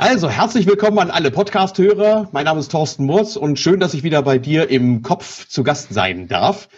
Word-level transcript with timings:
Also, 0.00 0.30
herzlich 0.30 0.68
willkommen 0.68 1.00
an 1.00 1.10
alle 1.10 1.32
Podcast-Hörer. 1.32 2.28
Mein 2.30 2.44
Name 2.44 2.60
ist 2.60 2.70
Thorsten 2.70 3.04
Murz 3.04 3.34
und 3.34 3.58
schön, 3.58 3.80
dass 3.80 3.94
ich 3.94 4.04
wieder 4.04 4.22
bei 4.22 4.38
dir 4.38 4.70
im 4.70 5.02
Kopf 5.02 5.48
zu 5.48 5.64
Gast 5.64 5.92
sein 5.92 6.28
darf. 6.28 6.68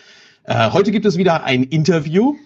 Äh, 0.45 0.71
heute 0.71 0.91
gibt 0.91 1.05
es 1.05 1.19
wieder 1.19 1.45
ein 1.45 1.65
Interview 1.65 2.37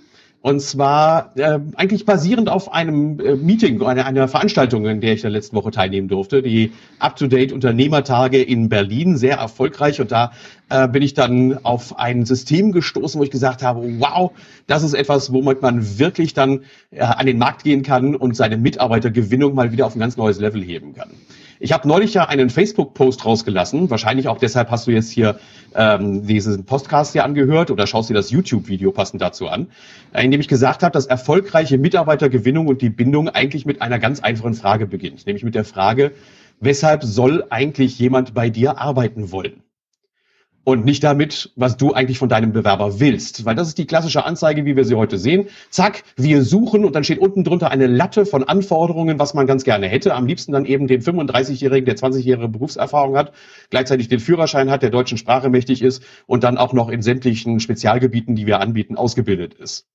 und 0.44 0.60
zwar 0.60 1.30
äh, 1.36 1.58
eigentlich 1.74 2.04
basierend 2.04 2.50
auf 2.50 2.70
einem 2.70 3.18
äh, 3.18 3.34
Meeting, 3.34 3.80
einer, 3.80 4.04
einer 4.04 4.28
Veranstaltung, 4.28 4.84
in 4.84 5.00
der 5.00 5.14
ich 5.14 5.20
in 5.20 5.22
der 5.22 5.30
letzten 5.30 5.56
Woche 5.56 5.70
teilnehmen 5.70 6.06
durfte, 6.08 6.42
die 6.42 6.72
Up-to-Date 6.98 7.50
Unternehmertage 7.50 8.42
in 8.42 8.68
Berlin, 8.68 9.16
sehr 9.16 9.38
erfolgreich. 9.38 10.02
Und 10.02 10.12
da 10.12 10.32
äh, 10.68 10.86
bin 10.86 11.00
ich 11.00 11.14
dann 11.14 11.64
auf 11.64 11.98
ein 11.98 12.26
System 12.26 12.72
gestoßen, 12.72 13.18
wo 13.18 13.24
ich 13.24 13.30
gesagt 13.30 13.62
habe, 13.62 13.98
wow, 13.98 14.32
das 14.66 14.82
ist 14.82 14.92
etwas, 14.92 15.32
womit 15.32 15.62
man 15.62 15.98
wirklich 15.98 16.34
dann 16.34 16.64
äh, 16.90 17.00
an 17.00 17.24
den 17.24 17.38
Markt 17.38 17.64
gehen 17.64 17.82
kann 17.82 18.14
und 18.14 18.36
seine 18.36 18.58
Mitarbeitergewinnung 18.58 19.54
mal 19.54 19.72
wieder 19.72 19.86
auf 19.86 19.96
ein 19.96 20.00
ganz 20.00 20.18
neues 20.18 20.40
Level 20.40 20.62
heben 20.62 20.92
kann. 20.92 21.08
Ich 21.64 21.72
habe 21.72 21.88
neulich 21.88 22.12
ja 22.12 22.28
einen 22.28 22.50
Facebook-Post 22.50 23.24
rausgelassen. 23.24 23.88
Wahrscheinlich 23.88 24.28
auch 24.28 24.36
deshalb 24.36 24.70
hast 24.70 24.86
du 24.86 24.90
jetzt 24.90 25.10
hier 25.10 25.38
ähm, 25.74 26.26
diesen 26.26 26.66
Podcast 26.66 27.12
hier 27.12 27.24
angehört 27.24 27.70
oder 27.70 27.86
schaust 27.86 28.10
dir 28.10 28.14
das 28.14 28.30
YouTube-Video 28.30 28.92
passend 28.92 29.22
dazu 29.22 29.48
an, 29.48 29.68
in 30.12 30.30
dem 30.30 30.42
ich 30.42 30.48
gesagt 30.48 30.82
habe, 30.82 30.92
dass 30.92 31.06
erfolgreiche 31.06 31.78
Mitarbeitergewinnung 31.78 32.66
und 32.66 32.82
die 32.82 32.90
Bindung 32.90 33.30
eigentlich 33.30 33.64
mit 33.64 33.80
einer 33.80 33.98
ganz 33.98 34.20
einfachen 34.20 34.52
Frage 34.52 34.86
beginnt, 34.86 35.24
nämlich 35.24 35.42
mit 35.42 35.54
der 35.54 35.64
Frage, 35.64 36.12
weshalb 36.60 37.02
soll 37.02 37.46
eigentlich 37.48 37.98
jemand 37.98 38.34
bei 38.34 38.50
dir 38.50 38.76
arbeiten 38.76 39.32
wollen? 39.32 39.62
Und 40.64 40.84
nicht 40.84 41.04
damit, 41.04 41.52
was 41.56 41.76
du 41.76 41.92
eigentlich 41.92 42.18
von 42.18 42.28
deinem 42.28 42.52
Bewerber 42.52 42.98
willst. 42.98 43.44
Weil 43.44 43.54
das 43.54 43.68
ist 43.68 43.78
die 43.78 43.86
klassische 43.86 44.24
Anzeige, 44.24 44.64
wie 44.64 44.76
wir 44.76 44.84
sie 44.84 44.94
heute 44.94 45.18
sehen. 45.18 45.48
Zack, 45.70 46.02
wir 46.16 46.42
suchen 46.42 46.84
und 46.84 46.94
dann 46.94 47.04
steht 47.04 47.18
unten 47.18 47.44
drunter 47.44 47.70
eine 47.70 47.86
Latte 47.86 48.26
von 48.26 48.44
Anforderungen, 48.44 49.18
was 49.18 49.34
man 49.34 49.46
ganz 49.46 49.64
gerne 49.64 49.86
hätte. 49.86 50.14
Am 50.14 50.26
liebsten 50.26 50.52
dann 50.52 50.64
eben 50.64 50.86
den 50.86 51.02
35-Jährigen, 51.02 51.84
der 51.84 51.96
20-jährige 51.96 52.48
Berufserfahrung 52.48 53.16
hat, 53.16 53.32
gleichzeitig 53.70 54.08
den 54.08 54.20
Führerschein 54.20 54.70
hat, 54.70 54.82
der 54.82 54.90
deutschen 54.90 55.18
Sprache 55.18 55.50
mächtig 55.50 55.82
ist 55.82 56.02
und 56.26 56.44
dann 56.44 56.58
auch 56.58 56.72
noch 56.72 56.88
in 56.88 57.02
sämtlichen 57.02 57.60
Spezialgebieten, 57.60 58.34
die 58.34 58.46
wir 58.46 58.60
anbieten, 58.60 58.96
ausgebildet 58.96 59.54
ist. 59.54 59.86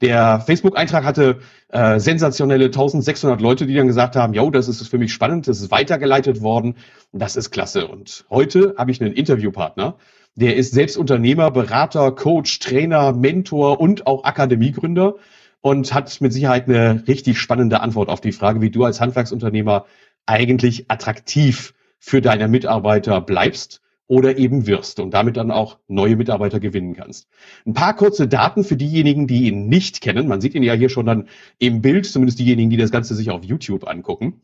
Der 0.00 0.40
Facebook-Eintrag 0.40 1.04
hatte 1.04 1.38
äh, 1.68 1.98
sensationelle 2.00 2.66
1600 2.66 3.40
Leute, 3.40 3.66
die 3.66 3.74
dann 3.74 3.86
gesagt 3.86 4.16
haben, 4.16 4.34
jo, 4.34 4.50
das 4.50 4.68
ist 4.68 4.86
für 4.88 4.98
mich 4.98 5.12
spannend, 5.12 5.46
das 5.46 5.60
ist 5.60 5.70
weitergeleitet 5.70 6.42
worden, 6.42 6.76
das 7.12 7.36
ist 7.36 7.50
klasse. 7.50 7.86
Und 7.86 8.24
heute 8.28 8.74
habe 8.76 8.90
ich 8.90 9.00
einen 9.00 9.12
Interviewpartner, 9.12 9.96
der 10.34 10.56
ist 10.56 10.74
selbst 10.74 10.96
Unternehmer, 10.96 11.50
Berater, 11.52 12.10
Coach, 12.10 12.58
Trainer, 12.58 13.12
Mentor 13.12 13.80
und 13.80 14.06
auch 14.06 14.24
Akademiegründer 14.24 15.14
und 15.60 15.94
hat 15.94 16.20
mit 16.20 16.32
Sicherheit 16.32 16.68
eine 16.68 17.04
richtig 17.06 17.38
spannende 17.38 17.80
Antwort 17.80 18.08
auf 18.08 18.20
die 18.20 18.32
Frage, 18.32 18.60
wie 18.60 18.70
du 18.70 18.84
als 18.84 19.00
Handwerksunternehmer 19.00 19.86
eigentlich 20.26 20.90
attraktiv 20.90 21.72
für 21.98 22.20
deine 22.20 22.48
Mitarbeiter 22.48 23.20
bleibst 23.20 23.80
oder 24.06 24.36
eben 24.36 24.66
wirst 24.66 25.00
und 25.00 25.12
damit 25.12 25.36
dann 25.36 25.50
auch 25.50 25.78
neue 25.88 26.16
Mitarbeiter 26.16 26.60
gewinnen 26.60 26.94
kannst. 26.94 27.28
Ein 27.66 27.74
paar 27.74 27.96
kurze 27.96 28.28
Daten 28.28 28.64
für 28.64 28.76
diejenigen, 28.76 29.26
die 29.26 29.46
ihn 29.46 29.68
nicht 29.68 30.00
kennen. 30.00 30.28
Man 30.28 30.40
sieht 30.40 30.54
ihn 30.54 30.62
ja 30.62 30.74
hier 30.74 30.90
schon 30.90 31.06
dann 31.06 31.28
im 31.58 31.80
Bild, 31.80 32.06
zumindest 32.06 32.38
diejenigen, 32.38 32.70
die 32.70 32.76
das 32.76 32.90
Ganze 32.90 33.14
sich 33.14 33.30
auf 33.30 33.44
YouTube 33.44 33.88
angucken. 33.88 34.42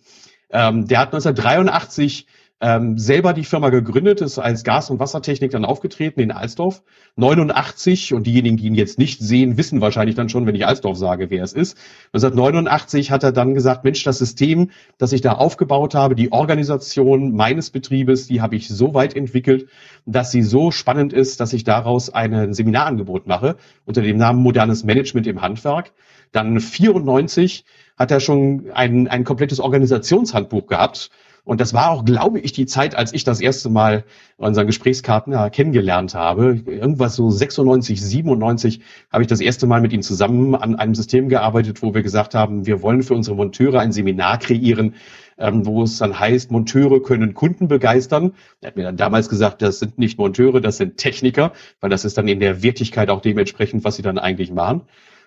Ähm, 0.50 0.86
der 0.86 0.98
hat 0.98 1.08
1983 1.08 2.26
ähm, 2.60 2.98
selber 2.98 3.32
die 3.32 3.44
Firma 3.44 3.70
gegründet, 3.70 4.20
ist 4.20 4.38
als 4.38 4.64
Gas- 4.64 4.90
und 4.90 5.00
Wassertechnik 5.00 5.50
dann 5.50 5.64
aufgetreten 5.64 6.20
in 6.20 6.30
Alsdorf. 6.30 6.82
89, 7.16 8.12
und 8.12 8.26
diejenigen, 8.26 8.58
die 8.58 8.66
ihn 8.66 8.74
jetzt 8.74 8.98
nicht 8.98 9.20
sehen, 9.20 9.56
wissen 9.56 9.80
wahrscheinlich 9.80 10.14
dann 10.14 10.28
schon, 10.28 10.46
wenn 10.46 10.54
ich 10.54 10.66
Alsdorf 10.66 10.98
sage, 10.98 11.30
wer 11.30 11.42
es 11.42 11.54
ist. 11.54 11.78
1989 12.12 13.10
hat 13.10 13.22
er 13.22 13.32
dann 13.32 13.54
gesagt, 13.54 13.84
Mensch, 13.84 14.04
das 14.04 14.18
System, 14.18 14.70
das 14.98 15.12
ich 15.12 15.22
da 15.22 15.32
aufgebaut 15.32 15.94
habe, 15.94 16.14
die 16.14 16.32
Organisation 16.32 17.34
meines 17.34 17.70
Betriebes, 17.70 18.26
die 18.26 18.42
habe 18.42 18.56
ich 18.56 18.68
so 18.68 18.92
weit 18.92 19.16
entwickelt, 19.16 19.68
dass 20.04 20.30
sie 20.30 20.42
so 20.42 20.70
spannend 20.70 21.14
ist, 21.14 21.40
dass 21.40 21.54
ich 21.54 21.64
daraus 21.64 22.10
ein 22.10 22.52
Seminarangebot 22.52 23.26
mache 23.26 23.56
unter 23.86 24.02
dem 24.02 24.18
Namen 24.18 24.42
Modernes 24.42 24.84
Management 24.84 25.26
im 25.26 25.40
Handwerk. 25.40 25.92
Dann 26.32 26.60
94 26.60 27.64
hat 27.98 28.10
er 28.10 28.20
schon 28.20 28.66
ein, 28.72 29.08
ein 29.08 29.24
komplettes 29.24 29.60
Organisationshandbuch 29.60 30.66
gehabt, 30.66 31.10
und 31.44 31.60
das 31.60 31.72
war 31.72 31.90
auch, 31.90 32.04
glaube 32.04 32.38
ich, 32.40 32.52
die 32.52 32.66
Zeit, 32.66 32.94
als 32.94 33.12
ich 33.12 33.24
das 33.24 33.40
erste 33.40 33.70
Mal 33.70 34.04
unseren 34.36 34.66
Gesprächspartner 34.66 35.50
kennengelernt 35.50 36.14
habe. 36.14 36.60
Irgendwas 36.66 37.16
so 37.16 37.30
96, 37.30 38.00
97 38.00 38.80
habe 39.12 39.22
ich 39.22 39.28
das 39.28 39.40
erste 39.40 39.66
Mal 39.66 39.80
mit 39.80 39.92
ihm 39.92 40.02
zusammen 40.02 40.54
an 40.54 40.76
einem 40.76 40.94
System 40.94 41.28
gearbeitet, 41.28 41.82
wo 41.82 41.94
wir 41.94 42.02
gesagt 42.02 42.34
haben, 42.34 42.66
wir 42.66 42.82
wollen 42.82 43.02
für 43.02 43.14
unsere 43.14 43.36
Monteure 43.36 43.80
ein 43.80 43.92
Seminar 43.92 44.38
kreieren, 44.38 44.94
ähm, 45.38 45.66
wo 45.66 45.82
es 45.82 45.98
dann 45.98 46.18
heißt, 46.18 46.50
Monteure 46.50 47.02
können 47.02 47.34
Kunden 47.34 47.68
begeistern. 47.68 48.34
Er 48.60 48.68
hat 48.68 48.76
mir 48.76 48.84
dann 48.84 48.96
damals 48.96 49.28
gesagt, 49.28 49.62
das 49.62 49.78
sind 49.78 49.98
nicht 49.98 50.18
Monteure, 50.18 50.60
das 50.60 50.76
sind 50.76 50.98
Techniker, 50.98 51.52
weil 51.80 51.90
das 51.90 52.04
ist 52.04 52.18
dann 52.18 52.28
in 52.28 52.40
der 52.40 52.62
Wirklichkeit 52.62 53.08
auch 53.08 53.20
dementsprechend, 53.20 53.84
was 53.84 53.96
sie 53.96 54.02
dann 54.02 54.18
eigentlich 54.18 54.52
machen. 54.52 54.82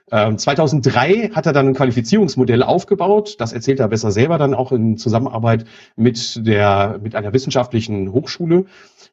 2003 0.10 1.14
ähm, 1.14 1.36
hat 1.36 1.46
er 1.46 1.54
dann 1.54 1.70
ein 1.70 1.74
Qualifizierungsmodell 1.74 2.62
aufgebaut. 2.62 3.36
Das 3.40 3.54
erzählt 3.54 3.80
er 3.80 3.88
besser 3.88 4.12
selber 4.12 4.38
dann 4.38 4.54
auch 4.54 4.72
in 4.72 4.98
Zusammenarbeit 4.98 5.66
mit 5.96 6.46
der, 6.46 7.00
mit 7.02 7.16
einer 7.16 7.34
wissenschaftlichen 7.34 8.12
Hochschule. 8.12 8.66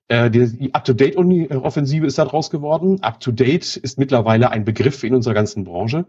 Äh, 0.08 0.30
die 0.30 0.74
Up-to-Date-Offensive 0.74 2.06
ist 2.06 2.18
daraus 2.18 2.50
geworden. 2.50 3.02
Up-to-Date 3.02 3.76
ist 3.76 3.98
mittlerweile 3.98 4.50
ein 4.50 4.64
Begriff 4.64 5.04
in 5.04 5.14
unserer 5.14 5.34
ganzen 5.34 5.64
Branche. 5.64 6.06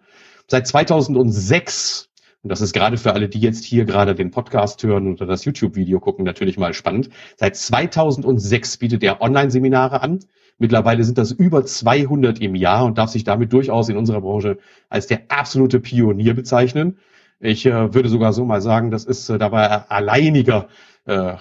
Seit 0.48 0.68
2006 0.68 2.10
und 2.44 2.50
das 2.50 2.62
ist 2.62 2.74
gerade 2.74 2.98
für 2.98 3.14
alle, 3.14 3.30
die 3.30 3.40
jetzt 3.40 3.64
hier 3.64 3.86
gerade 3.86 4.16
den 4.16 4.32
Podcast 4.32 4.82
hören 4.82 5.14
oder 5.14 5.28
das 5.28 5.46
YouTube-Video 5.46 6.00
gucken, 6.00 6.26
natürlich 6.26 6.58
mal 6.58 6.74
spannend. 6.74 7.10
Seit 7.38 7.56
2006 7.56 8.78
bietet 8.78 9.04
er 9.04 9.22
Online-Seminare 9.22 10.02
an. 10.02 10.22
Mittlerweile 10.58 11.04
sind 11.04 11.18
das 11.18 11.32
über 11.32 11.66
200 11.66 12.40
im 12.40 12.56
Jahr 12.56 12.86
und 12.86 12.98
darf 12.98 13.10
sich 13.10 13.24
damit 13.24 13.52
durchaus 13.54 13.90
in 13.90 13.98
unserer 13.98 14.22
Branche 14.22 14.58
als 14.90 15.08
der 15.08 15.24
absolute 15.30 15.80
Pionier 15.80 16.34
bezeichnen. 16.34 16.98
Ich 17.40 17.66
äh, 17.66 17.94
würde 17.94 18.10
sogar 18.10 18.34
so 18.34 18.46
mal 18.46 18.62
sagen, 18.62 18.92
das 18.92 19.06
ist 19.06 19.30
äh, 19.30 19.40
dabei 19.40 19.68
alleiniger 19.90 20.68
äh, 21.06 21.36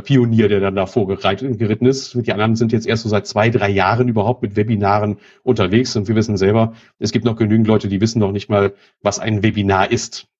Pionier, 0.00 0.48
der 0.48 0.60
dann 0.60 0.74
da 0.74 0.86
vorgeritten 0.86 1.86
ist. 1.86 2.14
Die 2.14 2.32
anderen 2.32 2.56
sind 2.56 2.72
jetzt 2.72 2.86
erst 2.86 3.02
so 3.02 3.10
seit 3.10 3.26
zwei, 3.26 3.50
drei 3.50 3.68
Jahren 3.68 4.08
überhaupt 4.08 4.40
mit 4.40 4.56
Webinaren 4.56 5.18
unterwegs 5.42 5.94
und 5.96 6.08
wir 6.08 6.14
wissen 6.14 6.38
selber, 6.38 6.72
es 6.98 7.12
gibt 7.12 7.26
noch 7.26 7.36
genügend 7.36 7.66
Leute, 7.66 7.88
die 7.88 8.00
wissen 8.00 8.18
noch 8.18 8.32
nicht 8.32 8.48
mal, 8.48 8.72
was 9.02 9.18
ein 9.18 9.42
Webinar 9.42 9.90
ist. 9.90 10.31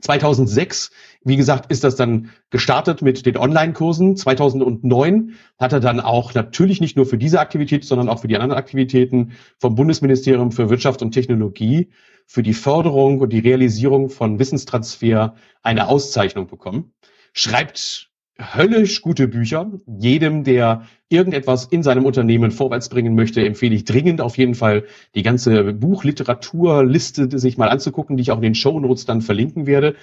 2006, 0.00 0.90
wie 1.24 1.36
gesagt, 1.36 1.70
ist 1.70 1.84
das 1.84 1.96
dann 1.96 2.30
gestartet 2.50 3.02
mit 3.02 3.26
den 3.26 3.36
Online-Kursen. 3.36 4.16
2009 4.16 5.34
hat 5.58 5.72
er 5.72 5.80
dann 5.80 6.00
auch 6.00 6.34
natürlich 6.34 6.80
nicht 6.80 6.96
nur 6.96 7.06
für 7.06 7.18
diese 7.18 7.40
Aktivität, 7.40 7.84
sondern 7.84 8.08
auch 8.08 8.20
für 8.20 8.28
die 8.28 8.36
anderen 8.36 8.58
Aktivitäten 8.58 9.32
vom 9.58 9.74
Bundesministerium 9.74 10.52
für 10.52 10.70
Wirtschaft 10.70 11.02
und 11.02 11.12
Technologie 11.12 11.90
für 12.26 12.42
die 12.42 12.54
Förderung 12.54 13.20
und 13.20 13.32
die 13.32 13.38
Realisierung 13.38 14.10
von 14.10 14.38
Wissenstransfer 14.38 15.34
eine 15.62 15.88
Auszeichnung 15.88 16.46
bekommen. 16.46 16.92
Schreibt 17.32 18.07
höllisch 18.38 19.02
gute 19.02 19.28
Bücher. 19.28 19.70
Jedem, 19.86 20.44
der 20.44 20.82
irgendetwas 21.08 21.64
in 21.64 21.82
seinem 21.82 22.04
Unternehmen 22.04 22.50
vorwärts 22.50 22.88
bringen 22.88 23.14
möchte, 23.14 23.44
empfehle 23.44 23.74
ich 23.74 23.84
dringend 23.84 24.20
auf 24.20 24.38
jeden 24.38 24.54
Fall 24.54 24.84
die 25.14 25.22
ganze 25.22 25.72
Buchliteraturliste 25.72 27.38
sich 27.38 27.58
mal 27.58 27.68
anzugucken, 27.68 28.16
die 28.16 28.22
ich 28.22 28.30
auch 28.30 28.36
in 28.36 28.42
den 28.42 28.54
Show 28.54 28.78
Notes 28.78 29.06
dann 29.06 29.22
verlinken 29.22 29.66
werde. 29.66 29.96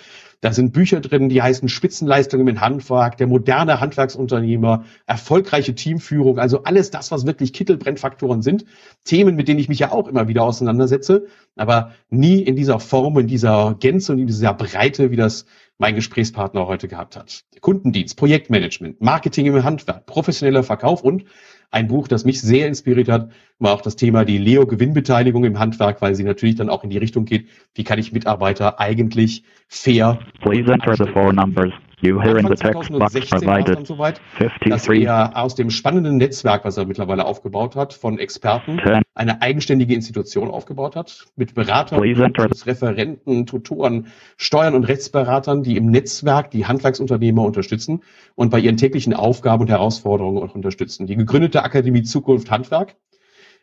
Da 0.45 0.53
sind 0.53 0.73
Bücher 0.73 0.99
drin, 0.99 1.27
die 1.27 1.41
heißen 1.41 1.67
Spitzenleistungen 1.69 2.47
im 2.47 2.61
Handwerk, 2.61 3.17
der 3.17 3.25
moderne 3.25 3.79
Handwerksunternehmer, 3.79 4.83
erfolgreiche 5.07 5.73
Teamführung, 5.73 6.37
also 6.37 6.61
alles 6.65 6.91
das, 6.91 7.09
was 7.09 7.25
wirklich 7.25 7.51
Kittelbrennfaktoren 7.51 8.43
sind. 8.43 8.63
Themen, 9.05 9.35
mit 9.35 9.47
denen 9.47 9.59
ich 9.59 9.69
mich 9.69 9.79
ja 9.79 9.91
auch 9.91 10.07
immer 10.07 10.27
wieder 10.27 10.43
auseinandersetze, 10.43 11.25
aber 11.55 11.93
nie 12.11 12.43
in 12.43 12.55
dieser 12.55 12.79
Form, 12.79 13.17
in 13.17 13.25
dieser 13.25 13.75
Gänze 13.79 14.11
und 14.11 14.19
in 14.19 14.27
dieser 14.27 14.53
Breite, 14.53 15.09
wie 15.09 15.15
das 15.15 15.47
mein 15.79 15.95
Gesprächspartner 15.95 16.67
heute 16.67 16.87
gehabt 16.87 17.15
hat. 17.15 17.41
Kundendienst, 17.61 18.15
Projektmanagement, 18.15 19.01
Marketing 19.01 19.47
im 19.47 19.63
Handwerk, 19.63 20.05
professioneller 20.05 20.61
Verkauf 20.61 21.01
und 21.01 21.25
ein 21.71 21.87
Buch, 21.87 22.07
das 22.07 22.25
mich 22.25 22.41
sehr 22.41 22.67
inspiriert 22.67 23.09
hat, 23.09 23.31
war 23.59 23.73
auch 23.73 23.81
das 23.81 23.95
Thema 23.95 24.25
die 24.25 24.37
Leo-Gewinnbeteiligung 24.37 25.43
im 25.45 25.59
Handwerk, 25.59 26.01
weil 26.01 26.15
sie 26.15 26.23
natürlich 26.23 26.55
dann 26.55 26.69
auch 26.69 26.83
in 26.83 26.89
die 26.89 26.97
Richtung 26.97 27.25
geht, 27.25 27.47
wie 27.73 27.83
kann 27.83 27.99
ich 27.99 28.11
Mitarbeiter 28.11 28.79
eigentlich 28.79 29.43
fair 29.67 30.19
Please 30.41 30.71
enter 30.71 30.95
the 30.95 31.11
four 31.11 31.33
numbers. 31.33 31.73
You 32.01 32.21
hear 32.21 32.37
in 32.37 32.47
the 32.47 32.55
text 32.55 32.91
box 32.91 33.13
provided. 33.29 33.87
So 33.87 33.97
weit, 33.97 34.19
dass 34.65 34.87
er 34.87 35.37
aus 35.37 35.55
dem 35.55 35.69
spannenden 35.69 36.17
Netzwerk, 36.17 36.65
was 36.65 36.77
er 36.77 36.85
mittlerweile 36.85 37.25
aufgebaut 37.25 37.75
hat, 37.75 37.93
von 37.93 38.19
Experten, 38.19 38.79
eine 39.13 39.41
eigenständige 39.41 39.93
Institution 39.93 40.51
aufgebaut 40.51 40.95
hat, 40.95 41.25
mit 41.35 41.55
Beratern, 41.55 42.01
Referenten, 42.01 43.45
Tutoren, 43.45 44.07
Steuern 44.37 44.75
und 44.75 44.83
Rechtsberatern, 44.83 45.63
die 45.63 45.77
im 45.77 45.87
Netzwerk 45.87 46.51
die 46.51 46.65
Handwerksunternehmer 46.65 47.43
unterstützen 47.43 48.01
und 48.35 48.49
bei 48.49 48.59
ihren 48.59 48.77
täglichen 48.77 49.13
Aufgaben 49.13 49.61
und 49.61 49.69
Herausforderungen 49.69 50.43
auch 50.43 50.53
unterstützen. 50.53 51.07
Die 51.07 51.15
gegründete 51.15 51.63
Akademie 51.63 52.03
Zukunft 52.03 52.51
Handwerk 52.51 52.95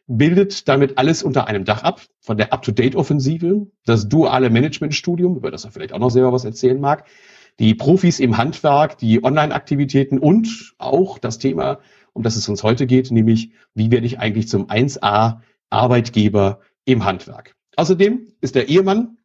bildet 0.07 0.69
damit 0.69 0.99
alles 0.99 1.23
unter 1.23 1.47
einem 1.47 1.65
Dach 1.65 1.83
ab, 1.83 2.01
von 2.21 2.37
der 2.37 2.53
Up-to-Date-Offensive, 2.53 3.67
das 3.85 4.09
duale 4.09 4.51
Managementstudium, 4.51 5.37
über 5.37 5.51
das 5.51 5.65
er 5.65 5.71
vielleicht 5.71 5.93
auch 5.93 5.99
noch 5.99 6.11
selber 6.11 6.33
was 6.33 6.45
erzählen 6.45 6.81
mag, 6.81 7.05
die 7.59 7.75
Profis 7.75 8.19
im 8.21 8.39
Handwerk, 8.39 8.99
die 8.99 9.23
Online-Aktivitäten 9.23 10.19
und 10.19 10.75
auch 10.79 11.19
das 11.19 11.39
Thema, 11.39 11.79
um 12.13 12.23
das 12.23 12.37
es 12.37 12.49
uns 12.49 12.63
heute 12.63 12.87
geht, 12.87 13.11
nämlich 13.11 13.53
wie 13.75 13.91
werde 13.91 14.07
ich 14.07 14.19
eigentlich 14.19 14.49
zum 14.49 14.69
1A 14.69 15.41
Arbeitgeber 15.71 16.61
im 16.85 17.05
Handwerk. 17.05 17.55
Außerdem 17.77 18.27
ist 18.41 18.55
der 18.55 18.69
Ehemann 18.69 19.17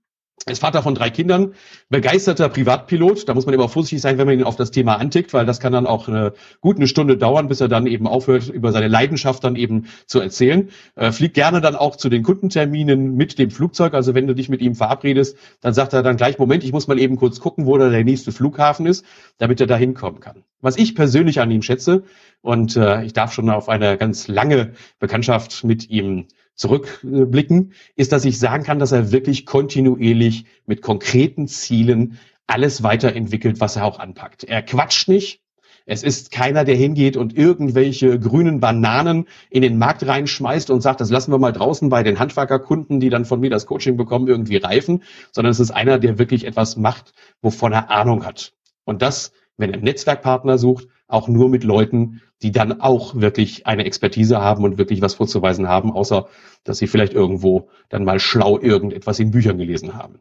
ist 0.45 0.59
Vater 0.59 0.83
von 0.83 0.95
drei 0.95 1.09
Kindern, 1.09 1.53
begeisterter 1.89 2.47
Privatpilot. 2.47 3.27
Da 3.27 3.33
muss 3.33 3.45
man 3.45 3.55
immer 3.55 3.67
vorsichtig 3.69 4.01
sein, 4.01 4.17
wenn 4.17 4.27
man 4.27 4.39
ihn 4.39 4.45
auf 4.45 4.55
das 4.55 4.71
Thema 4.71 4.95
antickt, 4.95 5.33
weil 5.33 5.45
das 5.45 5.59
kann 5.59 5.73
dann 5.73 5.87
auch 5.87 6.07
eine, 6.07 6.33
gut 6.61 6.77
eine 6.77 6.87
Stunde 6.87 7.17
dauern, 7.17 7.47
bis 7.47 7.59
er 7.59 7.67
dann 7.67 7.87
eben 7.87 8.07
aufhört, 8.07 8.47
über 8.47 8.71
seine 8.71 8.87
Leidenschaft 8.87 9.43
dann 9.43 9.55
eben 9.55 9.87
zu 10.05 10.19
erzählen. 10.19 10.69
Äh, 10.95 11.11
fliegt 11.11 11.33
gerne 11.33 11.59
dann 11.59 11.75
auch 11.75 11.95
zu 11.95 12.09
den 12.09 12.23
Kundenterminen 12.23 13.15
mit 13.15 13.39
dem 13.39 13.51
Flugzeug. 13.51 13.93
Also 13.93 14.13
wenn 14.13 14.27
du 14.27 14.35
dich 14.35 14.47
mit 14.47 14.61
ihm 14.61 14.75
verabredest, 14.75 15.37
dann 15.61 15.73
sagt 15.73 15.93
er 15.93 16.03
dann 16.03 16.17
gleich, 16.17 16.37
Moment, 16.37 16.63
ich 16.63 16.71
muss 16.71 16.87
mal 16.87 16.99
eben 16.99 17.17
kurz 17.17 17.39
gucken, 17.39 17.65
wo 17.65 17.77
da 17.77 17.89
der 17.89 18.03
nächste 18.03 18.31
Flughafen 18.31 18.85
ist, 18.85 19.05
damit 19.37 19.59
er 19.59 19.67
da 19.67 19.75
hinkommen 19.75 20.21
kann. 20.21 20.43
Was 20.61 20.77
ich 20.77 20.95
persönlich 20.95 21.39
an 21.39 21.51
ihm 21.51 21.61
schätze, 21.61 22.03
und 22.41 22.75
äh, 22.77 23.03
ich 23.03 23.13
darf 23.13 23.33
schon 23.33 23.49
auf 23.49 23.67
eine 23.69 23.97
ganz 23.97 24.27
lange 24.27 24.73
Bekanntschaft 24.99 25.63
mit 25.63 25.89
ihm 25.89 26.27
zurückblicken, 26.57 27.71
ist, 27.95 28.11
dass 28.11 28.25
ich 28.25 28.37
sagen 28.39 28.63
kann, 28.63 28.79
dass 28.79 28.91
er 28.91 29.11
wirklich 29.11 29.45
kontinuierlich 29.45 30.45
mit 30.65 30.81
konkreten 30.81 31.47
Zielen 31.47 32.19
alles 32.47 32.83
weiterentwickelt, 32.83 33.61
was 33.61 33.75
er 33.77 33.85
auch 33.85 33.99
anpackt. 33.99 34.43
Er 34.43 34.61
quatscht 34.63 35.07
nicht. 35.07 35.41
Es 35.89 36.03
ist 36.03 36.31
keiner, 36.31 36.65
der 36.65 36.75
hingeht 36.75 37.15
und 37.15 37.37
irgendwelche 37.37 38.19
grünen 38.19 38.59
Bananen 38.59 39.25
in 39.49 39.61
den 39.61 39.77
Markt 39.77 40.05
reinschmeißt 40.05 40.69
und 40.69 40.81
sagt, 40.81 40.99
das 40.99 41.09
lassen 41.09 41.31
wir 41.31 41.37
mal 41.37 41.53
draußen 41.53 41.87
bei 41.87 42.03
den 42.03 42.19
Handwerkerkunden, 42.19 42.99
die 42.99 43.09
dann 43.09 43.23
von 43.23 43.39
mir 43.39 43.49
das 43.49 43.65
Coaching 43.65 43.95
bekommen, 43.95 44.27
irgendwie 44.27 44.57
reifen, 44.57 45.03
sondern 45.31 45.51
es 45.51 45.61
ist 45.61 45.71
einer, 45.71 45.97
der 45.97 46.19
wirklich 46.19 46.45
etwas 46.45 46.75
macht, 46.75 47.13
wovon 47.41 47.71
er 47.71 47.89
Ahnung 47.89 48.25
hat. 48.25 48.53
Und 48.83 49.01
das, 49.01 49.31
wenn 49.55 49.73
er 49.73 49.79
Netzwerkpartner 49.79 50.57
sucht, 50.57 50.89
auch 51.07 51.29
nur 51.29 51.47
mit 51.47 51.63
Leuten, 51.63 52.21
die 52.41 52.51
dann 52.51 52.81
auch 52.81 53.15
wirklich 53.15 53.65
eine 53.65 53.85
Expertise 53.85 54.39
haben 54.39 54.63
und 54.63 54.77
wirklich 54.77 55.01
was 55.01 55.15
vorzuweisen 55.15 55.67
haben, 55.67 55.91
außer 55.91 56.27
dass 56.63 56.77
sie 56.77 56.87
vielleicht 56.87 57.13
irgendwo 57.13 57.69
dann 57.89 58.03
mal 58.03 58.19
schlau 58.19 58.59
irgendetwas 58.59 59.19
in 59.19 59.31
Büchern 59.31 59.57
gelesen 59.57 59.95
haben. 59.95 60.19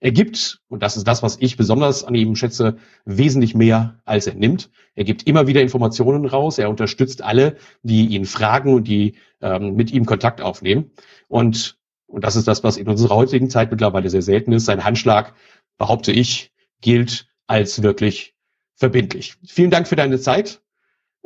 Er 0.00 0.12
gibt, 0.12 0.60
und 0.68 0.82
das 0.82 0.96
ist 0.96 1.08
das, 1.08 1.22
was 1.24 1.38
ich 1.40 1.56
besonders 1.56 2.04
an 2.04 2.14
ihm 2.14 2.36
schätze, 2.36 2.76
wesentlich 3.04 3.54
mehr, 3.56 4.00
als 4.04 4.28
er 4.28 4.34
nimmt. 4.34 4.70
Er 4.94 5.02
gibt 5.02 5.26
immer 5.26 5.48
wieder 5.48 5.60
Informationen 5.60 6.24
raus. 6.24 6.58
Er 6.58 6.70
unterstützt 6.70 7.22
alle, 7.22 7.56
die 7.82 8.06
ihn 8.06 8.24
fragen 8.24 8.74
und 8.74 8.86
die 8.86 9.16
ähm, 9.40 9.74
mit 9.74 9.90
ihm 9.90 10.06
Kontakt 10.06 10.40
aufnehmen. 10.40 10.92
Und, 11.26 11.78
und 12.06 12.22
das 12.22 12.36
ist 12.36 12.46
das, 12.46 12.62
was 12.62 12.76
in 12.76 12.88
unserer 12.88 13.16
heutigen 13.16 13.50
Zeit 13.50 13.72
mittlerweile 13.72 14.08
sehr 14.08 14.22
selten 14.22 14.52
ist. 14.52 14.66
Sein 14.66 14.84
Handschlag, 14.84 15.34
behaupte 15.78 16.12
ich, 16.12 16.52
gilt 16.80 17.26
als 17.48 17.82
wirklich 17.82 18.34
verbindlich. 18.76 19.34
Vielen 19.46 19.70
Dank 19.70 19.88
für 19.88 19.96
deine 19.96 20.20
Zeit 20.20 20.60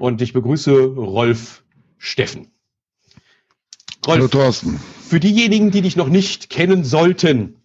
und 0.03 0.21
ich 0.21 0.33
begrüße 0.33 0.73
Rolf 0.97 1.63
Steffen. 1.97 2.49
Rolf, 4.05 4.17
Hallo 4.17 4.27
Thorsten. 4.27 4.81
Für 5.01 5.21
diejenigen, 5.21 5.71
die 5.71 5.81
dich 5.81 5.95
noch 5.95 6.09
nicht 6.09 6.51
kennen 6.51 6.83
sollten, 6.83 7.63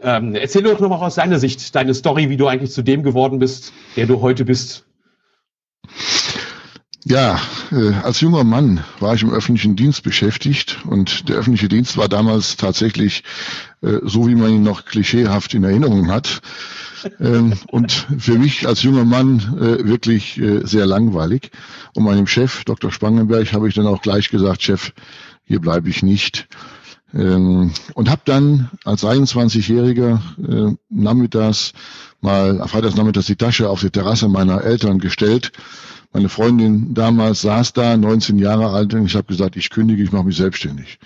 ähm, 0.00 0.34
erzähl 0.34 0.62
doch 0.62 0.80
noch 0.80 0.88
mal 0.88 0.96
aus 0.96 1.16
deiner 1.16 1.38
Sicht 1.38 1.74
deine 1.74 1.92
Story, 1.92 2.30
wie 2.30 2.38
du 2.38 2.46
eigentlich 2.46 2.70
zu 2.70 2.80
dem 2.80 3.02
geworden 3.02 3.38
bist, 3.38 3.74
der 3.96 4.06
du 4.06 4.22
heute 4.22 4.46
bist. 4.46 4.86
Ja, 7.04 7.38
äh, 7.70 7.92
als 8.02 8.22
junger 8.22 8.44
Mann 8.44 8.82
war 8.98 9.14
ich 9.14 9.22
im 9.22 9.30
öffentlichen 9.30 9.76
Dienst 9.76 10.02
beschäftigt 10.02 10.78
und 10.86 11.28
der 11.28 11.36
öffentliche 11.36 11.68
Dienst 11.68 11.98
war 11.98 12.08
damals 12.08 12.56
tatsächlich 12.56 13.24
äh, 13.82 13.98
so, 14.04 14.26
wie 14.26 14.36
man 14.36 14.52
ihn 14.52 14.62
noch 14.62 14.86
klischeehaft 14.86 15.52
in 15.52 15.64
Erinnerung 15.64 16.10
hat. 16.10 16.40
Ähm, 17.20 17.54
und 17.68 17.92
für 17.92 18.38
mich 18.38 18.66
als 18.66 18.82
junger 18.82 19.04
Mann 19.04 19.38
äh, 19.58 19.86
wirklich 19.86 20.38
äh, 20.40 20.64
sehr 20.64 20.86
langweilig. 20.86 21.50
Und 21.94 22.04
meinem 22.04 22.26
Chef, 22.26 22.64
Dr. 22.64 22.92
Spangenberg, 22.92 23.52
habe 23.52 23.68
ich 23.68 23.74
dann 23.74 23.86
auch 23.86 24.02
gleich 24.02 24.30
gesagt, 24.30 24.62
Chef, 24.62 24.92
hier 25.44 25.60
bleibe 25.60 25.88
ich 25.88 26.02
nicht. 26.02 26.48
Ähm, 27.14 27.72
und 27.94 28.10
habe 28.10 28.22
dann 28.24 28.70
als 28.84 29.04
21-Jähriger 29.04 30.20
äh, 30.46 30.76
nachmittags 30.90 31.72
mal, 32.20 32.66
freitags 32.68 32.96
nachmittags 32.96 33.26
die 33.26 33.36
Tasche 33.36 33.70
auf 33.70 33.80
die 33.80 33.90
Terrasse 33.90 34.28
meiner 34.28 34.62
Eltern 34.62 34.98
gestellt. 34.98 35.52
Meine 36.12 36.28
Freundin 36.28 36.94
damals 36.94 37.42
saß 37.42 37.72
da, 37.74 37.96
19 37.96 38.38
Jahre 38.38 38.70
alt, 38.70 38.94
und 38.94 39.06
ich 39.06 39.14
habe 39.14 39.26
gesagt, 39.26 39.56
ich 39.56 39.70
kündige, 39.70 40.02
ich 40.02 40.12
mache 40.12 40.24
mich 40.24 40.36
selbstständig. 40.36 40.98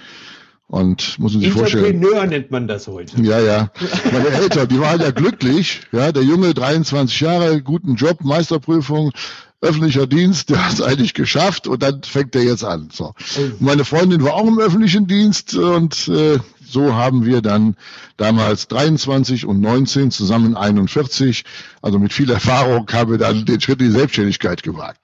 Und 0.72 1.18
muss 1.18 1.34
man 1.34 1.42
sich 1.42 1.52
vorstellen. 1.52 1.84
Entrepreneur 1.84 2.26
nennt 2.26 2.50
man 2.50 2.66
das 2.66 2.86
heute. 2.86 3.20
Ja, 3.20 3.38
ja. 3.40 3.70
Meine 4.10 4.28
Eltern, 4.28 4.68
die 4.68 4.80
waren 4.80 5.02
ja 5.02 5.10
glücklich. 5.10 5.82
Ja, 5.92 6.12
der 6.12 6.22
Junge, 6.22 6.54
23 6.54 7.20
Jahre, 7.20 7.60
guten 7.60 7.96
Job, 7.96 8.24
Meisterprüfung, 8.24 9.12
öffentlicher 9.60 10.06
Dienst, 10.06 10.48
der 10.48 10.64
hat 10.64 10.72
es 10.72 10.80
eigentlich 10.80 11.12
geschafft 11.12 11.66
und 11.66 11.82
dann 11.82 12.02
fängt 12.04 12.34
er 12.34 12.42
jetzt 12.42 12.64
an. 12.64 12.88
So. 12.90 13.12
Meine 13.60 13.84
Freundin 13.84 14.24
war 14.24 14.32
auch 14.32 14.46
im 14.46 14.58
öffentlichen 14.58 15.06
Dienst 15.06 15.54
und 15.54 16.08
äh, 16.08 16.38
so 16.66 16.94
haben 16.94 17.26
wir 17.26 17.42
dann 17.42 17.76
damals 18.16 18.66
23 18.68 19.44
und 19.44 19.60
19 19.60 20.10
zusammen 20.10 20.56
41, 20.56 21.44
also 21.82 21.98
mit 21.98 22.14
viel 22.14 22.30
Erfahrung 22.30 22.90
haben 22.90 23.10
wir 23.10 23.18
dann 23.18 23.44
den 23.44 23.60
Schritt 23.60 23.82
in 23.82 23.88
die 23.88 23.98
Selbstständigkeit 23.98 24.62
gewagt. 24.62 25.02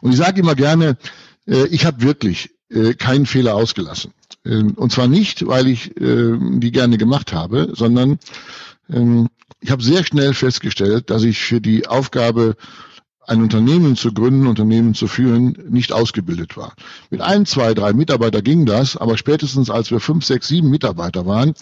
Und 0.00 0.12
ich 0.12 0.16
sage 0.16 0.40
immer 0.40 0.54
gerne, 0.54 0.96
äh, 1.46 1.66
ich 1.66 1.84
habe 1.84 2.00
wirklich 2.00 2.54
äh, 2.70 2.94
keinen 2.94 3.26
Fehler 3.26 3.54
ausgelassen. 3.54 4.14
Ähm, 4.44 4.74
und 4.74 4.92
zwar 4.92 5.08
nicht, 5.08 5.46
weil 5.46 5.66
ich 5.68 5.96
äh, 6.00 6.36
die 6.38 6.72
gerne 6.72 6.98
gemacht 6.98 7.32
habe, 7.32 7.72
sondern 7.74 8.18
ähm, 8.90 9.28
ich 9.60 9.70
habe 9.70 9.82
sehr 9.82 10.04
schnell 10.04 10.34
festgestellt, 10.34 11.10
dass 11.10 11.22
ich 11.22 11.38
für 11.38 11.60
die 11.60 11.86
Aufgabe, 11.86 12.56
ein 13.26 13.42
Unternehmen 13.42 13.96
zu 13.96 14.12
gründen, 14.12 14.46
Unternehmen 14.46 14.94
zu 14.94 15.06
führen, 15.06 15.56
nicht 15.70 15.92
ausgebildet 15.92 16.56
war. 16.56 16.74
Mit 17.10 17.20
ein, 17.20 17.46
zwei, 17.46 17.72
drei 17.74 17.92
Mitarbeiter 17.92 18.42
ging 18.42 18.66
das, 18.66 18.96
aber 18.96 19.16
spätestens 19.16 19.70
als 19.70 19.90
wir 19.90 20.00
fünf, 20.00 20.24
sechs, 20.24 20.48
sieben 20.48 20.68
Mitarbeiter 20.68 21.24
waren, 21.24 21.54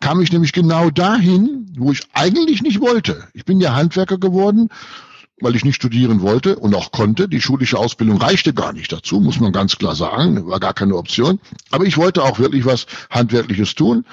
kam 0.00 0.20
ich 0.20 0.32
nämlich 0.32 0.52
genau 0.52 0.90
dahin, 0.90 1.66
wo 1.78 1.92
ich 1.92 2.02
eigentlich 2.14 2.62
nicht 2.62 2.80
wollte. 2.80 3.28
Ich 3.32 3.44
bin 3.44 3.60
ja 3.60 3.74
Handwerker 3.74 4.18
geworden 4.18 4.70
weil 5.40 5.56
ich 5.56 5.64
nicht 5.64 5.76
studieren 5.76 6.20
wollte 6.20 6.56
und 6.56 6.74
auch 6.74 6.92
konnte. 6.92 7.28
Die 7.28 7.40
schulische 7.40 7.78
Ausbildung 7.78 8.18
reichte 8.18 8.54
gar 8.54 8.72
nicht 8.72 8.92
dazu, 8.92 9.20
muss 9.20 9.40
man 9.40 9.52
ganz 9.52 9.76
klar 9.76 9.96
sagen, 9.96 10.46
war 10.46 10.60
gar 10.60 10.74
keine 10.74 10.96
Option. 10.96 11.40
Aber 11.70 11.84
ich 11.84 11.96
wollte 11.96 12.22
auch 12.22 12.38
wirklich 12.38 12.64
was 12.64 12.86
Handwerkliches 13.10 13.74
tun. 13.74 14.04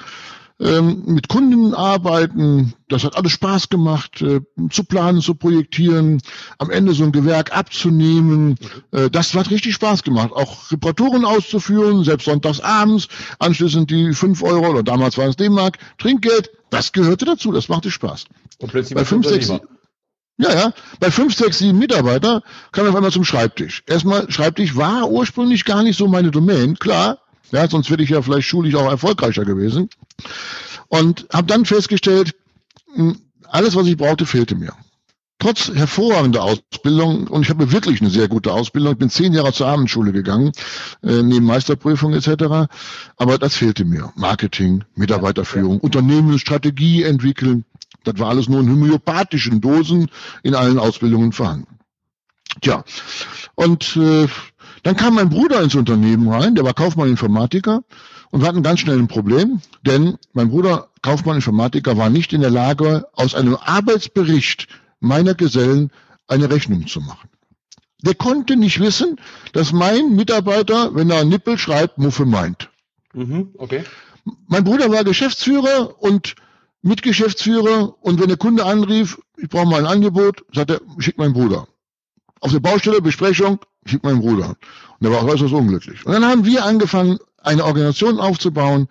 Ähm, 0.60 1.02
mit 1.06 1.28
Kunden 1.28 1.74
arbeiten, 1.74 2.74
das 2.88 3.02
hat 3.02 3.16
alles 3.16 3.32
Spaß 3.32 3.68
gemacht, 3.68 4.22
äh, 4.22 4.40
zu 4.70 4.84
planen, 4.84 5.20
zu 5.20 5.34
projektieren, 5.34 6.20
am 6.58 6.70
Ende 6.70 6.92
so 6.92 7.02
ein 7.02 7.10
Gewerk 7.10 7.56
abzunehmen. 7.56 8.56
Äh, 8.92 9.10
das 9.10 9.34
hat 9.34 9.50
richtig 9.50 9.74
Spaß 9.74 10.04
gemacht. 10.04 10.30
Auch 10.32 10.70
Reparaturen 10.70 11.24
auszuführen, 11.24 12.04
selbst 12.04 12.26
sonntags 12.26 12.60
abends, 12.60 13.08
anschließend 13.40 13.90
die 13.90 14.12
fünf 14.12 14.42
Euro 14.42 14.70
oder 14.70 14.84
damals 14.84 15.18
waren 15.18 15.30
es 15.30 15.36
D-Mark, 15.36 15.78
Trinkgeld, 15.98 16.50
das 16.70 16.92
gehörte 16.92 17.24
dazu, 17.24 17.50
das 17.50 17.68
machte 17.68 17.90
Spaß. 17.90 18.26
Und 18.58 18.70
plötzlich 18.70 18.94
Bei 18.94 19.04
fünf, 19.04 19.26
sechs, 19.26 19.50
ja, 20.38 20.52
ja. 20.52 20.72
Bei 20.98 21.10
fünf, 21.10 21.34
sechs, 21.34 21.58
sieben 21.58 21.78
Mitarbeiter 21.78 22.42
kam 22.72 22.84
ich 22.84 22.90
auf 22.90 22.96
einmal 22.96 23.12
zum 23.12 23.24
Schreibtisch. 23.24 23.82
Erstmal, 23.86 24.30
Schreibtisch 24.30 24.76
war 24.76 25.10
ursprünglich 25.10 25.64
gar 25.64 25.82
nicht 25.82 25.98
so 25.98 26.08
meine 26.08 26.30
Domain, 26.30 26.78
klar. 26.78 27.18
Ja, 27.50 27.68
sonst 27.68 27.90
wäre 27.90 28.02
ich 28.02 28.10
ja 28.10 28.22
vielleicht 28.22 28.48
schulisch 28.48 28.74
auch 28.74 28.90
erfolgreicher 28.90 29.44
gewesen. 29.44 29.90
Und 30.88 31.26
habe 31.32 31.46
dann 31.46 31.66
festgestellt, 31.66 32.34
hm, 32.94 33.20
alles, 33.48 33.76
was 33.76 33.86
ich 33.86 33.96
brauchte, 33.96 34.24
fehlte 34.26 34.54
mir. 34.54 34.72
Trotz 35.38 35.70
hervorragender 35.74 36.42
Ausbildung, 36.42 37.26
und 37.26 37.42
ich 37.42 37.50
habe 37.50 37.72
wirklich 37.72 38.00
eine 38.00 38.10
sehr 38.10 38.28
gute 38.28 38.52
Ausbildung, 38.52 38.92
ich 38.92 38.98
bin 38.98 39.10
zehn 39.10 39.34
Jahre 39.34 39.52
zur 39.52 39.66
Abendschule 39.66 40.12
gegangen, 40.12 40.52
äh, 41.02 41.22
neben 41.22 41.44
Meisterprüfung 41.44 42.14
etc., 42.14 42.70
aber 43.16 43.38
das 43.38 43.56
fehlte 43.56 43.84
mir. 43.84 44.12
Marketing, 44.14 44.84
Mitarbeiterführung, 44.94 45.80
Unternehmensstrategie 45.80 47.02
entwickeln, 47.02 47.64
das 48.04 48.18
war 48.18 48.28
alles 48.28 48.48
nur 48.48 48.60
in 48.60 48.70
homöopathischen 48.70 49.60
Dosen 49.60 50.08
in 50.42 50.54
allen 50.54 50.78
Ausbildungen 50.78 51.32
vorhanden. 51.32 51.78
Tja, 52.60 52.84
und 53.54 53.96
äh, 53.96 54.28
dann 54.82 54.96
kam 54.96 55.14
mein 55.14 55.30
Bruder 55.30 55.62
ins 55.62 55.74
Unternehmen 55.74 56.28
rein, 56.28 56.54
der 56.54 56.64
war 56.64 56.74
Kaufmann 56.74 57.08
Informatiker 57.08 57.82
und 58.30 58.40
wir 58.40 58.48
hatten 58.48 58.62
ganz 58.62 58.80
schnell 58.80 58.98
ein 58.98 59.08
Problem, 59.08 59.60
denn 59.82 60.18
mein 60.32 60.50
Bruder 60.50 60.88
Kaufmann 61.02 61.36
Informatiker 61.36 61.96
war 61.96 62.10
nicht 62.10 62.32
in 62.32 62.40
der 62.40 62.50
Lage, 62.50 63.06
aus 63.12 63.34
einem 63.34 63.56
Arbeitsbericht 63.56 64.68
meiner 65.00 65.34
Gesellen 65.34 65.90
eine 66.28 66.50
Rechnung 66.50 66.86
zu 66.86 67.00
machen. 67.00 67.28
Der 68.02 68.14
konnte 68.14 68.56
nicht 68.56 68.80
wissen, 68.80 69.16
dass 69.52 69.72
mein 69.72 70.16
Mitarbeiter, 70.16 70.94
wenn 70.94 71.10
er 71.10 71.24
Nippel 71.24 71.56
schreibt, 71.56 71.98
Muffe 71.98 72.26
meint. 72.26 72.68
Mhm, 73.12 73.50
okay. 73.58 73.84
Mein 74.46 74.64
Bruder 74.64 74.90
war 74.90 75.04
Geschäftsführer 75.04 76.00
und 76.02 76.34
Mitgeschäftsführer 76.82 77.94
und 78.00 78.20
wenn 78.20 78.28
der 78.28 78.36
Kunde 78.36 78.64
anrief, 78.64 79.18
ich 79.36 79.48
brauche 79.48 79.66
mal 79.66 79.80
ein 79.80 79.86
Angebot, 79.86 80.44
sagt 80.52 80.70
er, 80.70 80.80
schick 80.98 81.16
meinen 81.18 81.32
Bruder. 81.32 81.66
Auf 82.40 82.50
der 82.52 82.60
Baustelle, 82.60 83.00
Besprechung, 83.00 83.60
schick 83.86 84.02
meinen 84.02 84.20
Bruder. 84.20 84.56
Und 84.98 85.06
er 85.06 85.12
war 85.12 85.22
auch 85.22 85.28
äußerst 85.28 85.52
unglücklich. 85.52 86.04
Und 86.04 86.12
dann 86.12 86.24
haben 86.24 86.44
wir 86.44 86.64
angefangen, 86.64 87.18
eine 87.38 87.64
Organisation 87.64 88.20
aufzubauen, 88.20 88.88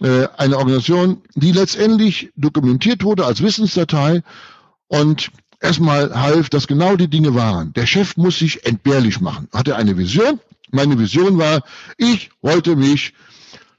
äh, 0.00 0.28
eine 0.36 0.58
Organisation, 0.58 1.22
die 1.34 1.52
letztendlich 1.52 2.32
dokumentiert 2.36 3.02
wurde 3.02 3.24
als 3.24 3.42
Wissensdatei 3.42 4.22
und 4.88 5.30
erstmal 5.60 6.14
half, 6.14 6.48
dass 6.48 6.66
genau 6.66 6.96
die 6.96 7.08
Dinge 7.08 7.34
waren. 7.34 7.72
Der 7.72 7.86
Chef 7.86 8.16
muss 8.16 8.38
sich 8.38 8.66
entbehrlich 8.66 9.20
machen. 9.20 9.48
Hatte 9.52 9.76
eine 9.76 9.96
Vision. 9.96 10.40
Meine 10.70 10.98
Vision 10.98 11.38
war, 11.38 11.62
ich 11.96 12.30
wollte 12.42 12.76
mich 12.76 13.14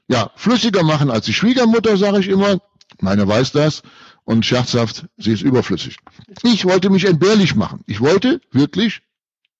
ja 0.08 0.30
flüssiger 0.36 0.82
machen 0.82 1.10
als 1.10 1.26
die 1.26 1.34
Schwiegermutter, 1.34 1.96
sage 1.96 2.20
ich 2.20 2.28
immer. 2.28 2.60
Meine 3.00 3.26
weiß 3.26 3.52
das 3.52 3.82
und 4.24 4.44
scherzhaft, 4.44 5.06
sie 5.16 5.32
ist 5.32 5.42
überflüssig. 5.42 5.96
Ich 6.42 6.64
wollte 6.64 6.90
mich 6.90 7.04
entbehrlich 7.04 7.54
machen. 7.54 7.82
Ich 7.86 8.00
wollte 8.00 8.40
wirklich 8.52 9.02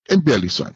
entbehrlich 0.07 0.53
sein. 0.53 0.75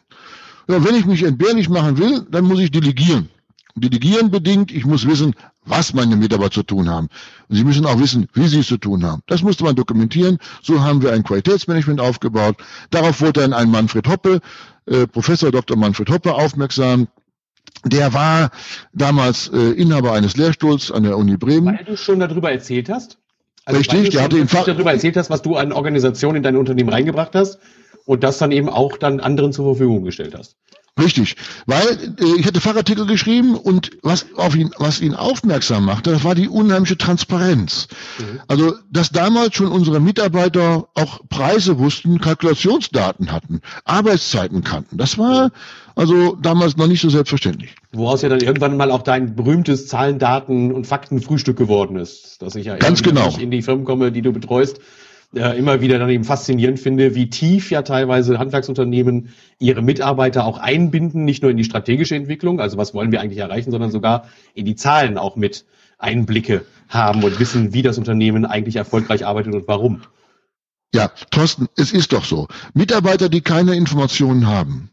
Ja, 0.67 0.83
wenn 0.83 0.95
ich 0.95 1.05
mich 1.05 1.23
entbehrlich 1.23 1.69
machen 1.69 1.97
will, 1.97 2.25
dann 2.29 2.45
muss 2.45 2.59
ich 2.59 2.71
delegieren. 2.71 3.29
Delegieren 3.75 4.29
bedingt, 4.29 4.71
ich 4.71 4.85
muss 4.85 5.07
wissen, 5.07 5.33
was 5.65 5.93
meine 5.93 6.15
Mitarbeiter 6.15 6.51
zu 6.51 6.63
tun 6.63 6.89
haben. 6.89 7.09
Und 7.49 7.55
sie 7.55 7.63
müssen 7.63 7.85
auch 7.85 7.99
wissen, 7.99 8.27
wie 8.33 8.47
sie 8.47 8.59
es 8.59 8.67
zu 8.67 8.77
tun 8.77 9.03
haben. 9.03 9.23
Das 9.27 9.41
musste 9.41 9.63
man 9.63 9.75
dokumentieren. 9.75 10.37
So 10.61 10.81
haben 10.81 11.01
wir 11.01 11.11
ein 11.11 11.23
Qualitätsmanagement 11.23 11.99
aufgebaut. 11.99 12.57
Darauf 12.91 13.21
wurde 13.21 13.41
dann 13.41 13.53
ein 13.53 13.71
Manfred 13.71 14.07
Hoppe, 14.07 14.41
äh, 14.85 15.07
Professor 15.07 15.51
Dr. 15.51 15.75
Manfred 15.75 16.09
Hoppe 16.09 16.33
aufmerksam. 16.33 17.07
Der 17.85 18.13
war 18.13 18.51
damals 18.93 19.49
äh, 19.49 19.57
Inhaber 19.57 20.13
eines 20.13 20.37
Lehrstuhls 20.37 20.91
an 20.91 21.03
der 21.03 21.17
Uni 21.17 21.37
Bremen. 21.37 21.77
Weil 21.77 21.85
du 21.85 21.97
schon 21.97 22.19
darüber 22.19 22.51
erzählt 22.51 22.89
hast? 22.89 23.17
Also 23.65 23.79
Richtig, 23.79 24.09
der 24.11 24.23
hatte 24.23 24.37
ihn 24.37 24.47
darüber 24.47 24.91
erzählt 24.91 25.17
hast, 25.17 25.29
was 25.29 25.41
du 25.41 25.55
an 25.55 25.71
Organisationen 25.71 26.37
in 26.37 26.43
dein 26.43 26.57
Unternehmen 26.57 26.89
reingebracht 26.89 27.33
hast 27.33 27.59
und 28.05 28.23
das 28.23 28.37
dann 28.37 28.51
eben 28.51 28.69
auch 28.69 28.97
dann 28.97 29.19
anderen 29.19 29.53
zur 29.53 29.65
Verfügung 29.65 30.03
gestellt 30.03 30.35
hast. 30.37 30.57
Richtig, 31.01 31.37
weil 31.65 32.15
äh, 32.19 32.39
ich 32.39 32.45
hatte 32.45 32.61
Fachartikel 32.61 33.07
geschrieben 33.07 33.55
und 33.55 33.91
was 34.03 34.27
auf 34.35 34.55
ihn, 34.55 34.69
was 34.77 35.01
ihn 35.01 35.15
aufmerksam 35.15 35.85
machte, 35.85 36.11
das 36.11 36.23
war 36.23 36.35
die 36.35 36.47
unheimliche 36.47 36.99
Transparenz. 36.99 37.87
Mhm. 38.19 38.41
Also, 38.47 38.75
dass 38.91 39.09
damals 39.09 39.55
schon 39.55 39.71
unsere 39.71 39.99
Mitarbeiter 39.99 40.87
auch 40.93 41.21
Preise 41.29 41.79
wussten, 41.79 42.21
Kalkulationsdaten 42.21 43.31
hatten, 43.31 43.61
Arbeitszeiten 43.85 44.63
kannten. 44.63 44.97
Das 44.97 45.17
war 45.17 45.51
also 45.95 46.35
damals 46.35 46.77
noch 46.77 46.87
nicht 46.87 47.01
so 47.01 47.09
selbstverständlich. 47.09 47.75
Woraus 47.91 48.21
ja 48.21 48.29
dann 48.29 48.41
irgendwann 48.41 48.77
mal 48.77 48.91
auch 48.91 49.01
dein 49.01 49.35
berühmtes 49.35 49.87
Zahlen, 49.87 50.19
Daten 50.19 50.71
und 50.71 50.85
Faktenfrühstück 50.85 51.57
geworden 51.57 51.97
ist, 51.97 52.39
dass 52.43 52.53
ich 52.55 52.65
ja 52.67 52.77
Ganz 52.77 53.01
genau. 53.01 53.35
in 53.39 53.49
die 53.49 53.63
Firmen 53.63 53.85
komme, 53.85 54.11
die 54.11 54.21
du 54.21 54.31
betreust 54.31 54.79
äh, 55.35 55.57
immer 55.57 55.81
wieder 55.81 55.99
dann 55.99 56.09
eben 56.09 56.23
faszinierend 56.23 56.79
finde, 56.79 57.15
wie 57.15 57.29
tief 57.29 57.71
ja 57.71 57.81
teilweise 57.81 58.39
Handwerksunternehmen 58.39 59.29
ihre 59.59 59.81
Mitarbeiter 59.81 60.45
auch 60.45 60.57
einbinden, 60.57 61.25
nicht 61.25 61.41
nur 61.41 61.51
in 61.51 61.57
die 61.57 61.63
strategische 61.63 62.15
Entwicklung, 62.15 62.59
also 62.59 62.77
was 62.77 62.93
wollen 62.93 63.11
wir 63.11 63.21
eigentlich 63.21 63.39
erreichen, 63.39 63.71
sondern 63.71 63.91
sogar 63.91 64.27
in 64.53 64.65
die 64.65 64.75
Zahlen 64.75 65.17
auch 65.17 65.35
mit 65.35 65.65
Einblicke 65.97 66.65
haben 66.89 67.23
und 67.23 67.39
wissen, 67.39 67.73
wie 67.73 67.81
das 67.81 67.97
Unternehmen 67.97 68.45
eigentlich 68.45 68.75
erfolgreich 68.75 69.25
arbeitet 69.25 69.53
und 69.55 69.67
warum. 69.67 70.01
Ja, 70.93 71.09
Thorsten, 71.31 71.67
es 71.75 71.91
ist 71.91 72.13
doch 72.13 72.25
so. 72.25 72.47
Mitarbeiter, 72.73 73.29
die 73.29 73.41
keine 73.41 73.75
Informationen 73.75 74.45
haben, 74.45 74.91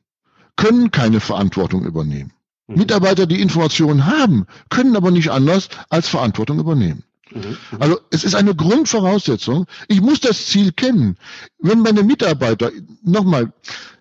können 0.56 0.90
keine 0.90 1.20
Verantwortung 1.20 1.84
übernehmen. 1.84 2.32
Mhm. 2.66 2.78
Mitarbeiter, 2.78 3.26
die 3.26 3.42
Informationen 3.42 4.06
haben, 4.06 4.46
können 4.70 4.96
aber 4.96 5.10
nicht 5.10 5.30
anders 5.30 5.68
als 5.90 6.08
Verantwortung 6.08 6.58
übernehmen. 6.58 7.04
Mhm. 7.32 7.56
Also 7.78 8.00
es 8.10 8.24
ist 8.24 8.34
eine 8.34 8.54
Grundvoraussetzung. 8.54 9.66
Ich 9.88 10.00
muss 10.00 10.20
das 10.20 10.46
Ziel 10.46 10.72
kennen. 10.72 11.16
Wenn 11.58 11.80
meine 11.80 12.02
Mitarbeiter, 12.02 12.70
nochmal, 13.02 13.52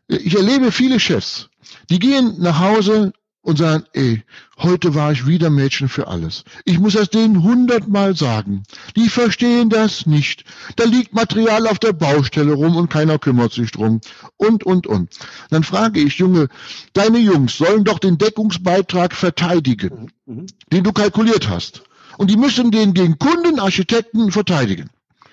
ich 0.08 0.36
erlebe 0.36 0.72
viele 0.72 1.00
Chefs, 1.00 1.50
die 1.90 2.00
gehen 2.00 2.36
nach 2.40 2.60
Hause 2.60 3.14
und 3.42 3.58
sagen, 3.58 3.86
ey, 3.94 4.24
heute 4.58 4.96
war 4.96 5.12
ich 5.12 5.26
wieder 5.26 5.50
Mädchen 5.50 5.88
für 5.88 6.08
alles. 6.08 6.44
Ich 6.66 6.78
muss 6.78 6.94
das 6.94 7.10
denen 7.10 7.42
hundertmal 7.42 8.16
sagen. 8.16 8.64
Die 8.96 9.08
verstehen 9.08 9.70
das 9.70 10.06
nicht. 10.06 10.44
Da 10.76 10.84
liegt 10.84 11.14
Material 11.14 11.68
auf 11.68 11.80
der 11.80 11.94
Baustelle 11.94 12.54
rum 12.54 12.76
und 12.76 12.90
keiner 12.90 13.18
kümmert 13.18 13.54
sich 13.54 13.72
drum. 13.72 14.02
Und, 14.36 14.66
und, 14.66 14.88
und. 14.88 15.10
Dann 15.50 15.64
frage 15.64 16.02
ich, 16.02 16.18
Junge, 16.18 16.50
deine 16.94 17.20
Jungs 17.20 17.58
sollen 17.58 17.86
doch 17.86 18.00
den 18.00 18.18
Deckungsbeitrag 18.18 19.16
verteidigen, 19.16 20.12
mhm. 20.26 20.48
den 20.72 20.84
du 20.84 20.92
kalkuliert 20.92 21.50
hast 21.50 21.84
und 22.20 22.30
die 22.30 22.36
müssen 22.36 22.70
den 22.70 22.94
gegen 22.94 23.18
Kunden, 23.18 23.60
Architekten 23.60 24.30
verteidigen. 24.30 24.90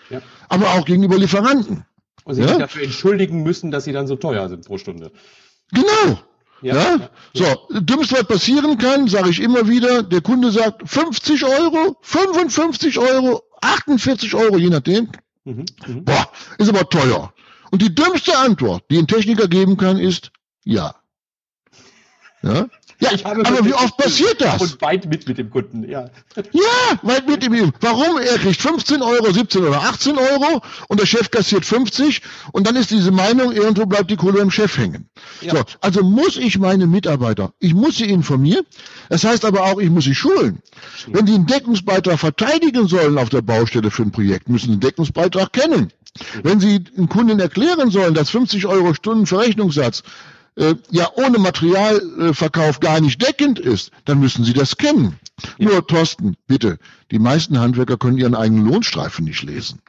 Ja. 0.09 0.23
Aber 0.49 0.75
auch 0.75 0.85
gegenüber 0.85 1.19
Lieferanten. 1.19 1.85
Und 2.23 2.35
sie 2.37 2.43
ja? 2.43 2.49
sich 2.49 2.59
dafür 2.59 2.85
entschuldigen 2.85 3.43
müssen, 3.43 3.73
dass 3.73 3.85
sie 3.85 3.93
dann 3.93 4.07
so 4.07 4.15
teuer 4.15 4.49
sind 4.49 4.65
pro 4.65 4.79
Stunde. 4.79 5.11
Genau. 5.73 6.17
Ja, 6.63 6.77
ja? 6.77 7.11
So, 7.35 7.81
dümmst 7.81 8.13
was 8.13 8.25
passieren 8.29 8.79
kann, 8.79 9.09
sage 9.09 9.31
ich 9.31 9.43
immer 9.43 9.69
wieder, 9.69 10.05
der 10.05 10.21
Kunde 10.21 10.53
sagt 10.53 10.89
50 10.89 11.45
Euro, 11.45 11.97
55 12.03 12.99
Euro, 13.01 13.43
48 13.63 14.33
Euro, 14.35 14.57
je 14.57 14.71
nachdem. 14.71 15.11
Mhm, 15.43 15.65
mh. 15.87 16.01
Boah, 16.05 16.31
ist 16.59 16.69
aber 16.69 16.89
teuer. 16.89 17.33
Und 17.73 17.83
die 17.83 17.93
dümmste 17.93 18.39
Antwort, 18.39 18.85
die 18.93 18.99
ein 18.99 19.09
Techniker 19.09 19.49
geben 19.49 19.77
kann, 19.77 19.99
ist 19.99 20.31
ja. 20.63 20.95
Ja? 22.43 22.69
Ja, 22.99 23.11
aber 23.25 23.65
wie 23.65 23.75
oft 23.75 23.97
passiert 23.97 24.41
das? 24.41 24.61
Und 24.61 24.81
weit 24.81 25.07
mit 25.07 25.29
mit 25.29 25.37
dem 25.37 25.51
Kunden, 25.51 25.89
ja. 25.89 26.09
Ja, 26.53 26.99
weit 27.03 27.29
mit 27.29 27.45
ihm. 27.45 27.73
Warum? 27.81 28.19
Er 28.19 28.39
kriegt 28.39 28.61
15 28.61 29.03
Euro, 29.03 29.33
17 29.33 29.65
oder 29.65 29.83
18 29.83 30.17
Euro 30.17 30.63
und 30.89 31.01
der 31.01 31.07
Chef 31.07 31.31
kassiert 31.31 31.67
50 31.67 32.23
und 32.53 32.67
dann 32.67 32.75
ist 32.77 32.91
diese 32.91 33.11
Meinung, 33.11 33.53
irgendwo 33.53 33.85
bleibt 33.85 34.11
die 34.11 34.17
Kohle 34.17 34.41
im 34.41 34.51
Chef 34.51 34.79
hängen. 34.79 35.09
Ja. 35.43 35.57
So, 35.57 35.65
also 35.81 36.03
muss 36.03 36.37
ich 36.39 36.59
meine 36.59 36.87
Mitarbeiter, 36.87 37.53
ich 37.59 37.75
muss 37.75 37.97
sie 37.97 38.09
informieren. 38.09 38.65
Das 39.11 39.25
heißt 39.25 39.45
aber 39.45 39.65
auch, 39.65 39.79
ich 39.79 39.91
muss 39.91 40.05
sie 40.05 40.15
schulen. 40.15 40.63
Wenn 41.07 41.27
die 41.27 41.35
einen 41.35 41.47
Deckungsbeitrag 41.47 42.19
verteidigen 42.19 42.89
sollen 42.89 43.19
auf 43.19 43.29
der 43.29 43.43
Baustelle 43.43 43.91
für 43.91 44.03
ein 44.03 44.11
Projekt, 44.13 44.49
müssen 44.49 44.67
sie 44.67 44.73
einen 44.73 44.81
Deckungsbeitrag 44.81 45.53
kennen. 45.53 45.93
Wenn 46.43 46.61
Sie 46.61 46.81
den 46.81 47.11
Kunden 47.11 47.39
erklären 47.41 47.91
sollen, 47.91 48.15
dass 48.15 48.31
50 48.31 48.65
Euro 48.65 48.95
Stunden 48.95 49.27
Verrechnungssatz 49.27 50.03
äh, 50.57 50.75
ja 50.91 51.09
ohne 51.17 51.39
Materialverkauf 51.39 52.81
gar 52.81 53.01
nicht 53.01 53.23
deckend 53.23 53.59
ist, 53.59 53.91
dann 54.05 54.21
müssen 54.21 54.45
Sie 54.45 54.53
das 54.53 54.77
kennen. 54.77 55.19
Ja. 55.59 55.69
Nur, 55.69 55.87
Thorsten, 55.87 56.37
bitte, 56.47 56.79
die 57.11 57.19
meisten 57.19 57.59
Handwerker 57.59 57.97
können 57.97 58.19
ihren 58.19 58.35
eigenen 58.35 58.67
Lohnstreifen 58.67 59.25
nicht 59.25 59.43
lesen. 59.43 59.81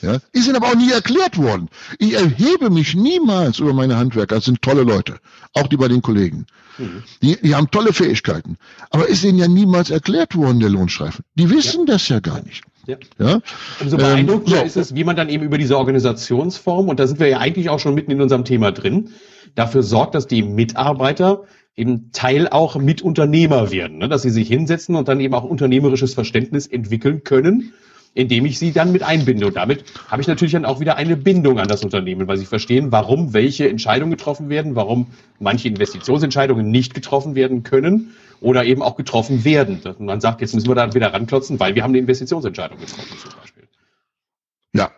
Ja, 0.00 0.18
ist 0.32 0.46
ihnen 0.46 0.56
aber 0.56 0.68
auch 0.68 0.76
nie 0.76 0.92
erklärt 0.92 1.38
worden. 1.38 1.68
Ich 1.98 2.14
erhebe 2.14 2.70
mich 2.70 2.94
niemals 2.94 3.58
über 3.58 3.72
meine 3.72 3.96
Handwerker. 3.96 4.36
Das 4.36 4.44
sind 4.44 4.62
tolle 4.62 4.82
Leute. 4.82 5.18
Auch 5.54 5.66
die 5.66 5.76
bei 5.76 5.88
den 5.88 6.02
Kollegen. 6.02 6.46
Mhm. 6.78 7.02
Die, 7.20 7.36
die 7.40 7.54
haben 7.54 7.68
tolle 7.70 7.92
Fähigkeiten. 7.92 8.58
Aber 8.90 9.08
ist 9.08 9.24
ihnen 9.24 9.38
ja 9.38 9.48
niemals 9.48 9.90
erklärt 9.90 10.36
worden, 10.36 10.60
der 10.60 10.70
Lohnstreifen. 10.70 11.24
Die 11.34 11.50
wissen 11.50 11.80
ja. 11.80 11.94
das 11.94 12.08
ja 12.08 12.20
gar 12.20 12.40
nicht. 12.42 12.62
Ja. 12.86 12.96
ja? 13.18 13.40
Umso 13.80 13.96
beeindruckender 13.96 14.62
ähm, 14.62 14.68
so. 14.68 14.80
ist 14.80 14.88
es, 14.88 14.94
wie 14.94 15.02
man 15.02 15.16
dann 15.16 15.28
eben 15.28 15.44
über 15.44 15.58
diese 15.58 15.76
Organisationsform, 15.76 16.88
und 16.88 17.00
da 17.00 17.06
sind 17.08 17.18
wir 17.18 17.26
ja 17.26 17.38
eigentlich 17.38 17.68
auch 17.68 17.80
schon 17.80 17.94
mitten 17.94 18.12
in 18.12 18.20
unserem 18.20 18.44
Thema 18.44 18.70
drin, 18.70 19.10
dafür 19.54 19.82
sorgt, 19.82 20.14
dass 20.14 20.26
die 20.26 20.42
Mitarbeiter 20.42 21.44
eben 21.76 22.10
Teil 22.12 22.48
auch 22.48 22.76
Mitunternehmer 22.76 23.70
werden, 23.70 23.98
ne? 23.98 24.08
dass 24.08 24.22
sie 24.22 24.30
sich 24.30 24.48
hinsetzen 24.48 24.96
und 24.96 25.06
dann 25.08 25.20
eben 25.20 25.34
auch 25.34 25.44
unternehmerisches 25.44 26.14
Verständnis 26.14 26.66
entwickeln 26.66 27.22
können, 27.22 27.72
indem 28.14 28.46
ich 28.46 28.58
sie 28.58 28.72
dann 28.72 28.90
mit 28.90 29.04
einbinde. 29.04 29.46
Und 29.46 29.56
damit 29.56 29.84
habe 30.08 30.20
ich 30.20 30.26
natürlich 30.26 30.52
dann 30.52 30.64
auch 30.64 30.80
wieder 30.80 30.96
eine 30.96 31.16
Bindung 31.16 31.60
an 31.60 31.68
das 31.68 31.84
Unternehmen, 31.84 32.26
weil 32.26 32.36
sie 32.36 32.46
verstehen, 32.46 32.90
warum 32.90 33.32
welche 33.32 33.68
Entscheidungen 33.68 34.10
getroffen 34.10 34.48
werden, 34.48 34.74
warum 34.74 35.06
manche 35.38 35.68
Investitionsentscheidungen 35.68 36.68
nicht 36.68 36.94
getroffen 36.94 37.36
werden 37.36 37.62
können 37.62 38.12
oder 38.40 38.64
eben 38.64 38.82
auch 38.82 38.96
getroffen 38.96 39.44
werden. 39.44 39.80
Und 39.84 40.00
man 40.00 40.20
sagt, 40.20 40.40
jetzt 40.40 40.54
müssen 40.54 40.68
wir 40.68 40.74
da 40.74 40.94
wieder 40.94 41.12
ranklotzen, 41.12 41.60
weil 41.60 41.76
wir 41.76 41.84
haben 41.84 41.92
eine 41.92 41.98
Investitionsentscheidung 41.98 42.78
getroffen 42.80 43.18
zum 43.20 43.30
Beispiel. 43.40 43.67
Ja, 44.78 44.92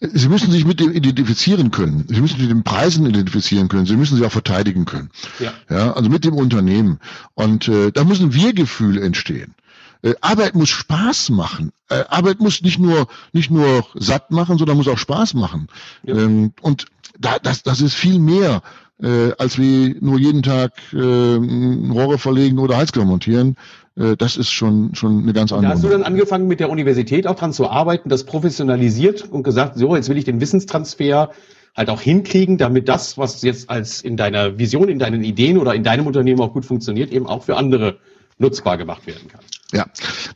Sie 0.00 0.28
müssen 0.28 0.50
sich 0.50 0.66
mit 0.66 0.78
dem 0.78 0.92
identifizieren 0.92 1.70
können. 1.70 2.04
Sie 2.06 2.20
müssen 2.20 2.36
sich 2.36 2.48
mit 2.48 2.50
den 2.50 2.64
Preisen 2.64 3.06
identifizieren 3.06 3.68
können. 3.68 3.86
Sie 3.86 3.96
müssen 3.96 4.18
sie 4.18 4.26
auch 4.26 4.32
verteidigen 4.32 4.84
können. 4.84 5.08
Ja. 5.38 5.54
ja 5.70 5.92
also 5.94 6.10
mit 6.10 6.24
dem 6.24 6.34
Unternehmen. 6.34 6.98
Und 7.32 7.66
äh, 7.66 7.92
da 7.92 8.04
muss 8.04 8.20
ein 8.20 8.34
Wir-Gefühl 8.34 9.02
entstehen. 9.02 9.54
Äh, 10.02 10.14
Arbeit 10.20 10.54
muss 10.54 10.68
Spaß 10.68 11.30
machen. 11.30 11.72
Äh, 11.88 12.04
Arbeit 12.10 12.40
muss 12.40 12.60
nicht 12.60 12.78
nur 12.78 13.08
nicht 13.32 13.50
nur 13.50 13.86
satt 13.94 14.30
machen, 14.30 14.58
sondern 14.58 14.76
muss 14.76 14.88
auch 14.88 14.98
Spaß 14.98 15.32
machen. 15.32 15.68
Ja. 16.02 16.14
Ähm, 16.14 16.52
und 16.60 16.86
da, 17.18 17.38
das, 17.38 17.62
das 17.62 17.80
ist 17.80 17.94
viel 17.94 18.18
mehr 18.18 18.60
äh, 19.02 19.32
als 19.38 19.58
wie 19.58 19.96
nur 20.00 20.18
jeden 20.18 20.42
Tag 20.42 20.72
äh, 20.92 20.96
Rohre 20.96 22.18
verlegen 22.18 22.58
oder 22.58 22.76
Heizkörper 22.76 23.08
montieren. 23.08 23.56
Äh, 23.96 24.16
das 24.16 24.36
ist 24.36 24.50
schon, 24.50 24.94
schon 24.94 25.22
eine 25.22 25.32
ganz 25.32 25.52
andere. 25.52 25.68
Da 25.70 25.74
hast 25.74 25.84
du 25.84 25.88
dann 25.88 26.02
angefangen 26.02 26.48
mit 26.48 26.60
der 26.60 26.70
Universität 26.70 27.26
auch 27.26 27.36
dran 27.36 27.52
zu 27.52 27.68
arbeiten, 27.68 28.08
das 28.08 28.24
professionalisiert 28.24 29.30
und 29.30 29.42
gesagt, 29.42 29.76
so, 29.76 29.94
jetzt 29.96 30.08
will 30.08 30.16
ich 30.16 30.24
den 30.24 30.40
Wissenstransfer 30.40 31.30
halt 31.74 31.88
auch 31.88 32.00
hinkriegen, 32.00 32.58
damit 32.58 32.88
das, 32.88 33.16
was 33.16 33.42
jetzt 33.42 33.70
als 33.70 34.02
in 34.02 34.16
deiner 34.16 34.58
Vision, 34.58 34.88
in 34.88 34.98
deinen 34.98 35.24
Ideen 35.24 35.56
oder 35.58 35.74
in 35.74 35.82
deinem 35.82 36.06
Unternehmen 36.06 36.40
auch 36.40 36.52
gut 36.52 36.66
funktioniert, 36.66 37.10
eben 37.12 37.26
auch 37.26 37.42
für 37.44 37.56
andere 37.56 37.98
nutzbar 38.42 38.76
gemacht 38.76 39.06
werden 39.06 39.28
kann. 39.28 39.40
Ja, 39.72 39.86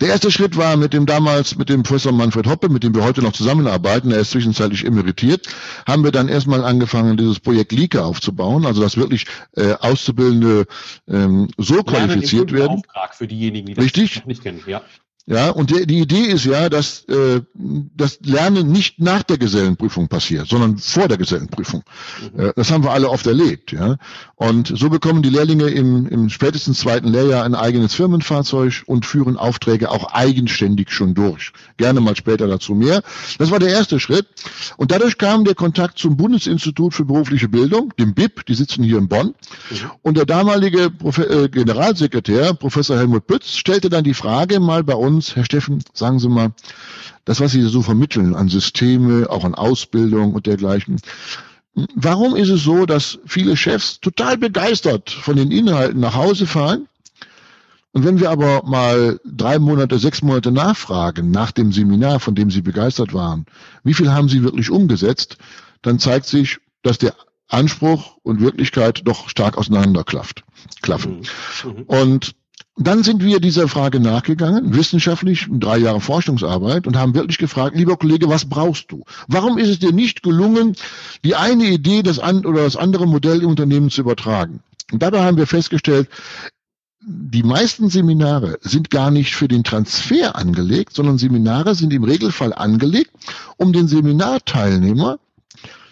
der 0.01 0.09
erste 0.09 0.31
Schritt 0.31 0.57
war 0.57 0.79
mit 0.79 0.95
dem 0.95 1.05
damals, 1.05 1.57
mit 1.57 1.69
dem 1.69 1.83
Professor 1.83 2.11
Manfred 2.11 2.47
Hoppe, 2.47 2.71
mit 2.71 2.83
dem 2.83 2.95
wir 2.95 3.05
heute 3.05 3.21
noch 3.21 3.33
zusammenarbeiten, 3.33 4.11
er 4.11 4.21
ist 4.21 4.31
zwischenzeitlich 4.31 4.87
emeritiert, 4.87 5.47
haben 5.87 6.05
wir 6.05 6.11
dann 6.11 6.29
erstmal 6.29 6.65
angefangen, 6.65 7.19
dieses 7.19 7.39
Projekt 7.39 7.73
Lieke 7.73 8.03
aufzubauen, 8.03 8.65
also 8.65 8.81
dass 8.81 8.97
wirklich 8.97 9.27
äh, 9.55 9.75
Auszubildende 9.75 10.67
ähm, 11.07 11.49
so 11.59 11.83
qualifiziert 11.83 12.53
werden. 12.53 12.79
Auftrag 12.79 13.15
für 13.15 13.27
diejenigen, 13.27 13.67
die 13.67 13.75
das 13.75 13.85
Richtig? 13.85 14.25
nicht 14.25 14.43
kennen, 14.43 14.63
ja. 14.67 14.81
Ja, 15.29 15.51
und 15.51 15.71
die, 15.71 15.89
die 15.89 15.99
Idee 15.99 16.23
ist 16.23 16.45
ja, 16.45 16.69
dass 16.69 17.05
äh, 17.09 17.41
das 17.55 18.21
Lernen 18.23 18.71
nicht 18.71 19.01
nach 19.01 19.25
der 19.25 19.39
Gesellenprüfung 19.39 20.07
passiert, 20.07 20.47
sondern 20.47 20.79
vor 20.79 21.09
der 21.09 21.19
Gesellenprüfung. 21.19 21.83
Mhm. 22.33 22.41
Äh, 22.41 22.53
das 22.55 22.71
haben 22.71 22.85
wir 22.85 22.93
alle 22.93 23.11
oft 23.11 23.27
erlebt. 23.27 23.73
Ja, 23.73 23.97
und 24.37 24.73
so 24.79 24.89
bekommen 24.89 25.23
die 25.23 25.31
Lehrlinge 25.31 25.65
im, 25.65 26.07
im 26.07 26.29
spätestens 26.29 26.79
zweiten 26.79 27.09
Lehrjahr 27.09 27.45
ein 27.45 27.57
eigenes 27.57 27.93
Firmenfahrzeug 27.95 28.85
und 28.87 29.05
führen 29.05 29.37
Aufträge 29.37 29.91
auch 29.91 30.13
eigenständig 30.13 30.93
schon 30.93 31.15
durch. 31.15 31.53
Gerne 31.77 32.01
mal 32.01 32.15
später 32.15 32.47
dazu 32.47 32.77
mehr. 32.77 33.03
Das 33.39 33.51
war 33.51 33.59
der 33.59 33.71
erste 33.71 33.99
Schritt. 33.99 34.29
Und 34.77 34.93
dadurch 34.93 35.19
kam 35.19 35.45
der 35.45 35.57
Kontakt 35.57 35.99
zum 35.99 36.17
Bundesinstitut 36.17 36.95
für 36.95 37.05
berufliche 37.05 37.49
Bildung, 37.49 37.93
dem 37.99 38.15
BIP. 38.15 38.47
Die 38.47 38.55
sitzen 38.55 38.85
hier 38.85 38.99
in 38.99 39.09
Bonn. 39.09 39.35
Mhm. 39.71 39.91
Und 40.03 40.17
der 40.19 40.25
damalige 40.25 40.89
Prof 40.91 41.19
äh, 41.19 41.49
Generalsekretär, 41.49 42.55
Professor 42.55 42.97
Helmut 42.97 43.27
Pütz, 43.27 43.57
stellte 43.57 43.89
dann 43.91 44.05
die 44.05 44.15
Frage 44.15 44.61
mal 44.61 44.85
bei 44.85 44.95
uns 44.95 45.16
uns, 45.17 45.35
Herr 45.35 45.45
Steffen, 45.45 45.83
sagen 45.93 46.19
Sie 46.19 46.29
mal, 46.29 46.53
das, 47.25 47.41
was 47.41 47.53
Sie 47.53 47.63
so 47.63 47.83
vermitteln 47.83 48.35
an 48.35 48.49
Systeme, 48.49 49.29
auch 49.29 49.45
an 49.45 49.55
Ausbildung 49.55 50.35
und 50.35 50.47
dergleichen, 50.47 51.01
warum 51.95 52.37
ist 52.37 52.51
es 52.51 52.63
so, 52.63 52.87
dass 52.87 53.19
viele 53.27 53.57
Chefs 53.57 54.01
total 54.01 54.39
begeistert 54.39 55.11
von 55.11 55.37
den 55.37 55.51
Inhalten 55.51 56.01
nach 56.01 56.15
Hause 56.15 56.47
fahren? 56.47 56.89
Und 57.93 58.05
wenn 58.05 58.21
wir 58.21 58.31
aber 58.31 58.63
mal 58.65 59.19
drei 59.25 59.59
Monate, 59.59 59.99
sechs 59.99 60.21
Monate 60.21 60.53
nachfragen 60.53 61.31
nach 61.31 61.51
dem 61.51 61.73
Seminar, 61.73 62.21
von 62.21 62.35
dem 62.35 62.51
Sie 62.51 62.61
begeistert 62.61 63.15
waren, 63.15 63.47
wie 63.85 63.95
viel 63.95 64.13
haben 64.13 64.29
Sie 64.29 64.43
wirklich 64.43 64.71
umgesetzt, 64.71 65.39
dann 65.81 65.99
zeigt 65.99 66.27
sich, 66.27 66.59
dass 66.83 66.99
der 66.99 67.15
Anspruch 67.49 68.19
und 68.23 68.41
Wirklichkeit 68.41 69.03
doch 69.05 69.29
stark 69.31 69.57
auseinanderklafft. 69.57 70.45
Klaffen. 70.83 71.23
Mhm. 71.65 71.71
Mhm. 71.71 71.83
Und 71.85 72.35
dann 72.79 73.03
sind 73.03 73.23
wir 73.23 73.41
dieser 73.41 73.69
Frage 73.69 74.01
nachgegangen, 74.01 74.75
wissenschaftlich, 74.75 75.47
drei 75.51 75.79
Jahre 75.79 76.01
Forschungsarbeit 76.01 76.87
und 76.87 76.97
haben 76.97 77.15
wirklich 77.15 77.39
gefragt, 77.39 77.75
lieber 77.75 77.97
Kollege, 77.97 78.29
was 78.29 78.47
brauchst 78.47 78.93
du? 78.93 79.05
Warum 79.29 79.57
ist 79.57 79.69
es 79.71 79.79
dir 79.79 79.93
nicht 79.93 80.23
gelungen, 80.23 80.77
die 81.25 81.35
eine 81.35 81.65
Idee 81.65 82.03
das 82.03 82.19
an, 82.19 82.45
oder 82.45 82.65
das 82.65 82.77
andere 82.77 83.07
Modell 83.07 83.43
im 83.43 83.49
Unternehmen 83.49 83.89
zu 83.89 84.03
übertragen? 84.03 84.61
Und 84.93 85.03
dabei 85.03 85.25
haben 85.25 85.39
wir 85.39 85.47
festgestellt, 85.47 86.09
die 87.01 87.45
meisten 87.45 87.89
Seminare 87.89 88.59
sind 88.61 88.91
gar 88.91 89.11
nicht 89.11 89.35
für 89.35 89.49
den 89.49 89.65
Transfer 89.65 90.37
angelegt, 90.37 90.93
sondern 90.93 91.19
Seminare 91.19 91.75
sind 91.75 91.93
im 91.93 92.05
Regelfall 92.05 92.53
angelegt, 92.53 93.13
um 93.57 93.73
den 93.73 93.89
Seminarteilnehmer 93.89 95.19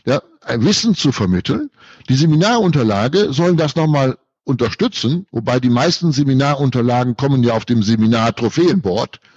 ja, 0.05 0.21
Wissen 0.57 0.95
zu 0.95 1.13
vermitteln. 1.13 1.71
Die 2.09 2.17
Seminarunterlage 2.17 3.33
sollen 3.33 3.57
das 3.57 3.77
nochmal 3.77 4.19
unterstützen, 4.45 5.27
wobei 5.31 5.61
die 5.61 5.71
meisten 5.71 6.13
Seminarunterlagen 6.13 7.17
kommen 7.17 7.43
ja 7.43 7.55
auf 7.55 7.65
dem 7.65 7.83
Seminar-Trophäenboard. 7.83 9.21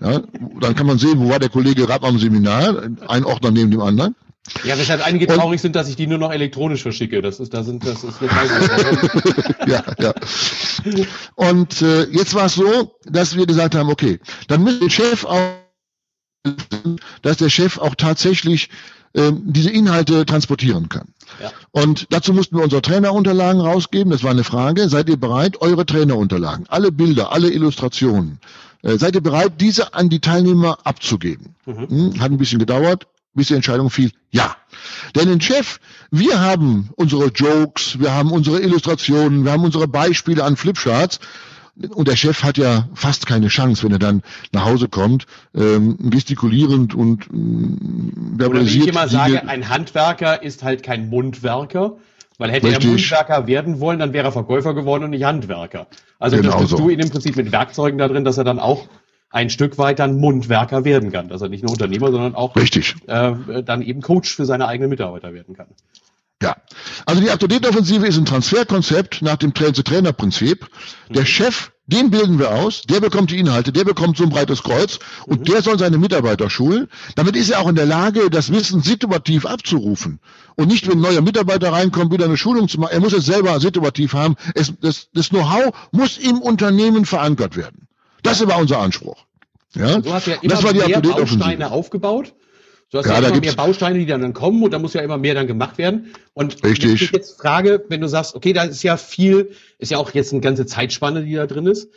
Ja, 0.00 0.22
dann 0.58 0.74
kann 0.74 0.86
man 0.86 0.98
sehen, 0.98 1.20
wo 1.20 1.28
war 1.28 1.38
der 1.38 1.50
Kollege 1.50 1.84
gerade 1.84 2.06
am 2.06 2.18
Seminar, 2.18 2.82
ein 3.06 3.24
Ordner 3.26 3.50
neben 3.50 3.70
dem 3.70 3.82
anderen. 3.82 4.16
Ja, 4.64 4.76
weshalb 4.78 5.06
einige 5.06 5.26
und, 5.26 5.38
traurig 5.38 5.60
sind, 5.60 5.76
dass 5.76 5.88
ich 5.88 5.96
die 5.96 6.06
nur 6.06 6.18
noch 6.18 6.32
elektronisch 6.32 6.82
verschicke. 6.82 7.20
Das 7.22 7.40
ist, 7.40 7.52
da 7.52 7.62
sind, 7.62 7.86
das 7.86 8.02
ist 8.02 8.20
Ja, 9.66 9.84
ja. 9.98 10.14
Und 11.34 11.82
äh, 11.82 12.04
jetzt 12.04 12.34
war 12.34 12.46
es 12.46 12.54
so, 12.54 12.96
dass 13.04 13.36
wir 13.36 13.46
gesagt 13.46 13.74
haben, 13.74 13.90
okay, 13.90 14.18
dann 14.48 14.64
müssen 14.64 14.80
der 14.80 14.90
Chef 14.90 15.24
auch, 15.24 15.56
dass 17.22 17.36
der 17.36 17.50
Chef 17.50 17.78
auch 17.78 17.94
tatsächlich 17.94 18.70
ähm, 19.14 19.42
diese 19.44 19.70
Inhalte 19.70 20.24
transportieren 20.24 20.88
kann. 20.88 21.08
Ja. 21.40 21.52
Und 21.72 22.08
dazu 22.10 22.32
mussten 22.32 22.56
wir 22.56 22.64
unsere 22.64 22.82
Trainerunterlagen 22.82 23.60
rausgeben. 23.60 24.10
Das 24.10 24.24
war 24.24 24.32
eine 24.32 24.44
Frage. 24.44 24.88
Seid 24.88 25.08
ihr 25.08 25.16
bereit, 25.16 25.60
eure 25.60 25.86
Trainerunterlagen, 25.86 26.66
alle 26.68 26.90
Bilder, 26.90 27.32
alle 27.32 27.50
Illustrationen, 27.50 28.40
äh, 28.82 28.98
seid 28.98 29.14
ihr 29.14 29.20
bereit, 29.20 29.60
diese 29.60 29.94
an 29.94 30.08
die 30.08 30.20
Teilnehmer 30.20 30.78
abzugeben? 30.84 31.54
Mhm. 31.66 31.88
Hm, 31.88 32.20
hat 32.20 32.32
ein 32.32 32.38
bisschen 32.38 32.58
gedauert, 32.58 33.06
bis 33.34 33.48
die 33.48 33.54
Entscheidung 33.54 33.90
fiel, 33.90 34.10
ja. 34.30 34.56
Denn 35.14 35.28
den 35.28 35.40
Chef, 35.40 35.78
wir 36.10 36.40
haben 36.40 36.90
unsere 36.96 37.26
Jokes, 37.28 38.00
wir 38.00 38.12
haben 38.12 38.32
unsere 38.32 38.60
Illustrationen, 38.60 39.44
wir 39.44 39.52
haben 39.52 39.64
unsere 39.64 39.86
Beispiele 39.86 40.42
an 40.44 40.56
Flipcharts 40.56 41.20
und 41.88 42.08
der 42.08 42.16
Chef 42.16 42.42
hat 42.42 42.58
ja 42.58 42.88
fast 42.94 43.26
keine 43.26 43.48
Chance, 43.48 43.84
wenn 43.84 43.92
er 43.92 43.98
dann 43.98 44.22
nach 44.52 44.64
Hause 44.64 44.88
kommt, 44.88 45.26
ähm, 45.54 45.96
gestikulierend 46.10 46.94
und 46.94 47.28
ähm, 47.32 48.36
verbalisiert. 48.36 48.50
Oder 48.50 48.64
wie 48.64 48.78
ich 48.78 48.88
immer 48.88 49.08
sage, 49.08 49.48
ein 49.48 49.68
Handwerker 49.68 50.42
ist 50.42 50.62
halt 50.62 50.82
kein 50.82 51.08
Mundwerker. 51.08 51.96
Weil 52.38 52.50
hätte 52.52 52.68
Richtig. 52.68 52.84
er 52.84 52.90
Mundwerker 52.90 53.46
werden 53.46 53.80
wollen, 53.80 53.98
dann 53.98 54.14
wäre 54.14 54.28
er 54.28 54.32
Verkäufer 54.32 54.72
geworden 54.72 55.04
und 55.04 55.10
nicht 55.10 55.24
Handwerker. 55.24 55.88
Also 56.18 56.36
genau 56.36 56.48
unterstützt 56.48 56.70
so. 56.70 56.78
du 56.78 56.88
ihn 56.88 56.98
im 56.98 57.10
Prinzip 57.10 57.36
mit 57.36 57.52
Werkzeugen 57.52 57.98
da 57.98 58.08
drin, 58.08 58.24
dass 58.24 58.38
er 58.38 58.44
dann 58.44 58.58
auch 58.58 58.88
ein 59.28 59.50
Stück 59.50 59.76
weit 59.76 59.98
dann 59.98 60.18
Mundwerker 60.18 60.84
werden 60.84 61.12
kann. 61.12 61.28
Dass 61.28 61.42
er 61.42 61.50
nicht 61.50 61.62
nur 61.62 61.72
Unternehmer, 61.72 62.10
sondern 62.10 62.34
auch 62.34 62.56
Richtig. 62.56 62.96
Äh, 63.06 63.62
dann 63.62 63.82
eben 63.82 64.00
Coach 64.00 64.34
für 64.34 64.46
seine 64.46 64.68
eigenen 64.68 64.88
Mitarbeiter 64.88 65.34
werden 65.34 65.54
kann. 65.54 65.66
Ja, 66.42 66.56
also 67.04 67.20
die 67.20 67.30
Up-to-Date-Offensive 67.30 68.06
ist 68.06 68.16
ein 68.16 68.24
Transferkonzept 68.24 69.20
nach 69.20 69.36
dem 69.36 69.52
Train-to-Trainer-Prinzip. 69.52 70.66
Der 71.10 71.22
mhm. 71.22 71.26
Chef, 71.26 71.70
den 71.86 72.10
bilden 72.10 72.38
wir 72.38 72.52
aus, 72.52 72.82
der 72.82 73.00
bekommt 73.00 73.30
die 73.30 73.38
Inhalte, 73.38 73.72
der 73.72 73.84
bekommt 73.84 74.16
so 74.16 74.24
ein 74.24 74.30
breites 74.30 74.62
Kreuz 74.62 75.00
und 75.26 75.40
mhm. 75.40 75.44
der 75.44 75.60
soll 75.60 75.78
seine 75.78 75.98
Mitarbeiter 75.98 76.48
schulen. 76.48 76.88
Damit 77.14 77.36
ist 77.36 77.50
er 77.50 77.60
auch 77.60 77.68
in 77.68 77.74
der 77.74 77.84
Lage, 77.84 78.30
das 78.30 78.50
Wissen 78.50 78.80
situativ 78.80 79.44
abzurufen. 79.44 80.20
Und 80.56 80.68
nicht, 80.68 80.88
wenn 80.88 80.98
ein 80.98 81.02
neuer 81.02 81.20
Mitarbeiter 81.20 81.72
reinkommt, 81.72 82.10
wieder 82.10 82.24
eine 82.24 82.38
Schulung 82.38 82.68
zu 82.68 82.80
machen. 82.80 82.92
Er 82.92 83.00
muss 83.00 83.12
es 83.12 83.26
selber 83.26 83.60
situativ 83.60 84.14
haben. 84.14 84.36
Es, 84.54 84.72
das 84.80 85.08
das 85.12 85.28
Know-how 85.28 85.74
muss 85.92 86.16
im 86.16 86.40
Unternehmen 86.40 87.04
verankert 87.04 87.56
werden. 87.56 87.86
Das 88.22 88.46
war 88.46 88.58
unser 88.58 88.78
Anspruch. 88.78 89.26
Ja? 89.74 89.98
Du 89.98 90.12
hast 90.12 90.26
ja 90.26 90.36
immer 90.40 90.54
das 90.54 90.64
war 90.64 90.72
die 90.72 90.80
mehr 90.80 91.00
Bausteine 91.00 91.70
aufgebaut 91.70 92.32
Du 92.90 92.98
hast 92.98 93.06
ja, 93.06 93.20
ja 93.20 93.28
immer 93.28 93.40
mehr 93.40 93.52
Bausteine, 93.52 94.00
die 94.00 94.06
dann, 94.06 94.20
dann 94.20 94.34
kommen 94.34 94.62
und 94.62 94.72
da 94.72 94.78
muss 94.80 94.94
ja 94.94 95.00
immer 95.02 95.16
mehr 95.16 95.34
dann 95.34 95.46
gemacht 95.46 95.78
werden. 95.78 96.12
Und 96.34 96.64
Richtig. 96.64 96.88
wenn 96.88 96.94
ich 96.94 97.12
jetzt 97.12 97.40
frage, 97.40 97.84
wenn 97.88 98.00
du 98.00 98.08
sagst, 98.08 98.34
okay, 98.34 98.52
da 98.52 98.64
ist 98.64 98.82
ja 98.82 98.96
viel, 98.96 99.50
ist 99.78 99.92
ja 99.92 99.98
auch 99.98 100.12
jetzt 100.12 100.32
eine 100.32 100.40
ganze 100.40 100.66
Zeitspanne, 100.66 101.24
die 101.24 101.34
da 101.34 101.46
drin 101.46 101.66
ist. 101.66 101.88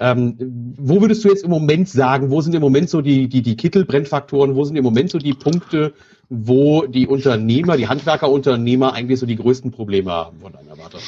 Ähm, 0.00 0.74
wo 0.78 1.00
würdest 1.00 1.24
du 1.24 1.28
jetzt 1.28 1.44
im 1.44 1.50
Moment 1.50 1.88
sagen, 1.88 2.30
wo 2.30 2.40
sind 2.40 2.54
im 2.54 2.62
Moment 2.62 2.88
so 2.88 3.02
die, 3.02 3.28
die, 3.28 3.42
die 3.42 3.56
Kittelbrennfaktoren, 3.56 4.54
wo 4.54 4.64
sind 4.64 4.76
im 4.76 4.84
Moment 4.84 5.10
so 5.10 5.18
die 5.18 5.34
Punkte, 5.34 5.92
wo 6.28 6.86
die 6.86 7.06
Unternehmer, 7.06 7.76
die 7.76 7.88
Handwerkerunternehmer 7.88 8.92
eigentlich 8.92 9.18
so 9.18 9.26
die 9.26 9.36
größten 9.36 9.72
Probleme 9.72 10.12
haben 10.12 10.38
von 10.38 10.52
deiner 10.52 10.78
Warte? 10.78 10.98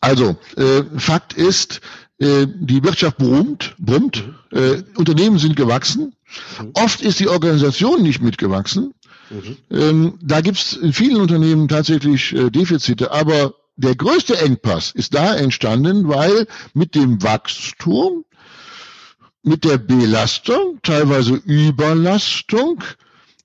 Also, 0.00 0.36
äh, 0.56 0.84
Fakt 0.98 1.34
ist, 1.34 1.80
äh, 2.18 2.46
die 2.46 2.82
Wirtschaft 2.84 3.18
brummt, 3.18 3.74
brummt, 3.78 4.24
äh, 4.52 4.82
Unternehmen 4.96 5.38
sind 5.38 5.56
gewachsen, 5.56 6.14
mhm. 6.60 6.70
oft 6.74 7.00
ist 7.00 7.20
die 7.20 7.28
Organisation 7.28 8.02
nicht 8.02 8.22
mitgewachsen. 8.22 8.94
Mhm. 9.30 9.56
Ähm, 9.70 10.18
da 10.20 10.40
gibt 10.40 10.58
es 10.58 10.72
in 10.74 10.92
vielen 10.92 11.20
Unternehmen 11.20 11.68
tatsächlich 11.68 12.32
äh, 12.34 12.50
Defizite, 12.50 13.12
aber 13.12 13.54
der 13.76 13.94
größte 13.94 14.38
Engpass 14.38 14.90
ist 14.90 15.14
da 15.14 15.34
entstanden, 15.34 16.08
weil 16.08 16.46
mit 16.74 16.94
dem 16.94 17.22
Wachstum, 17.22 18.24
mit 19.42 19.64
der 19.64 19.78
Belastung, 19.78 20.80
teilweise 20.82 21.34
Überlastung, 21.34 22.84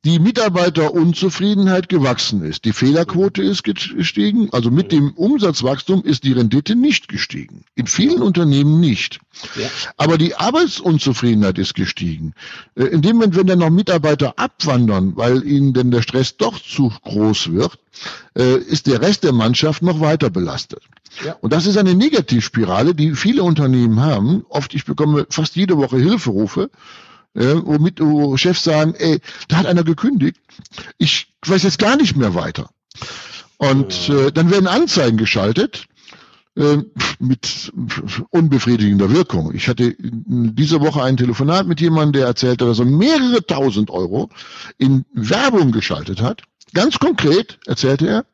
die 0.06 0.20
Mitarbeiterunzufriedenheit 0.20 1.90
gewachsen 1.90 2.44
ist. 2.44 2.64
Die 2.64 2.74
Fehlerquote 2.74 3.42
ist 3.42 3.64
gestiegen, 3.64 4.50
also 4.52 4.70
mit 4.70 4.92
dem 4.92 5.12
Umsatzwachstum 5.14 6.04
ist 6.04 6.24
die 6.24 6.34
Rendite 6.34 6.76
nicht 6.76 7.08
gestiegen. 7.08 7.66
In 7.74 7.88
vielen 7.88 8.22
Unternehmen 8.22 8.80
nicht. 8.80 9.20
Ja. 9.56 9.68
Aber 9.98 10.20
die 10.20 10.36
Arbeitsunzufriedenheit 10.36 11.58
ist 11.58 11.74
gestiegen. 11.74 12.36
Äh, 12.76 12.84
in 12.84 13.02
dem 13.02 13.16
Moment, 13.16 13.36
wenn 13.36 13.48
dann 13.48 13.60
noch 13.60 13.72
Mitarbeiter 13.72 14.36
abwandern, 14.38 15.14
weil 15.18 15.44
ihnen 15.44 15.74
denn 15.74 15.90
der 15.90 16.04
Stress 16.04 16.38
doch 16.38 16.60
zu 16.60 16.94
groß 17.04 17.52
wird, 17.54 17.80
äh, 18.38 18.58
ist 18.58 18.86
der 18.86 19.02
Rest 19.02 19.24
der 19.24 19.34
Mannschaft 19.34 19.82
noch 19.82 20.02
weiter 20.02 20.30
belastet. 20.30 20.84
Ja. 21.26 21.36
Und 21.42 21.52
das 21.52 21.66
ist 21.66 21.78
eine 21.78 21.96
Negativspirale, 21.96 22.94
die 22.94 23.16
viele 23.16 23.42
Unternehmen 23.42 24.02
haben. 24.02 24.46
Oft, 24.50 24.76
ich 24.76 24.86
bekomme 24.86 25.26
fast 25.32 25.56
jede 25.56 25.78
Woche 25.78 25.98
Hilferufe 25.98 26.70
ja, 27.36 27.66
womit 27.66 28.00
wo 28.00 28.38
Chefs 28.38 28.64
sagen, 28.64 28.94
ey, 28.98 29.20
da 29.48 29.58
hat 29.58 29.66
einer 29.66 29.84
gekündigt, 29.84 30.38
ich 30.98 31.28
weiß 31.46 31.64
jetzt 31.64 31.80
gar 31.80 31.98
nicht 31.98 32.16
mehr 32.16 32.34
weiter. 32.34 32.70
Und 33.58 34.10
äh, 34.10 34.32
dann 34.32 34.52
werden 34.52 34.68
Anzeigen 34.68 35.18
geschaltet 35.18 35.86
äh, 36.56 36.78
mit 37.20 37.72
unbefriedigender 38.30 39.12
Wirkung. 39.12 39.54
Ich 39.54 39.68
hatte 39.68 39.96
diese 40.00 40.82
Woche 40.82 41.04
ein 41.04 41.18
Telefonat 41.18 41.68
mit 41.68 41.82
jemandem, 41.82 42.14
der 42.14 42.28
erzählte, 42.28 42.66
dass 42.66 42.80
er 42.80 42.86
mehrere 42.86 43.46
tausend 43.46 43.90
Euro 43.90 44.30
in 44.78 45.06
Werbung 45.14 45.72
geschaltet 45.72 46.22
hat. 46.22 46.44
Ganz 46.74 47.00
konkret 47.00 47.60
erzählte 47.66 48.08
er, 48.08 48.26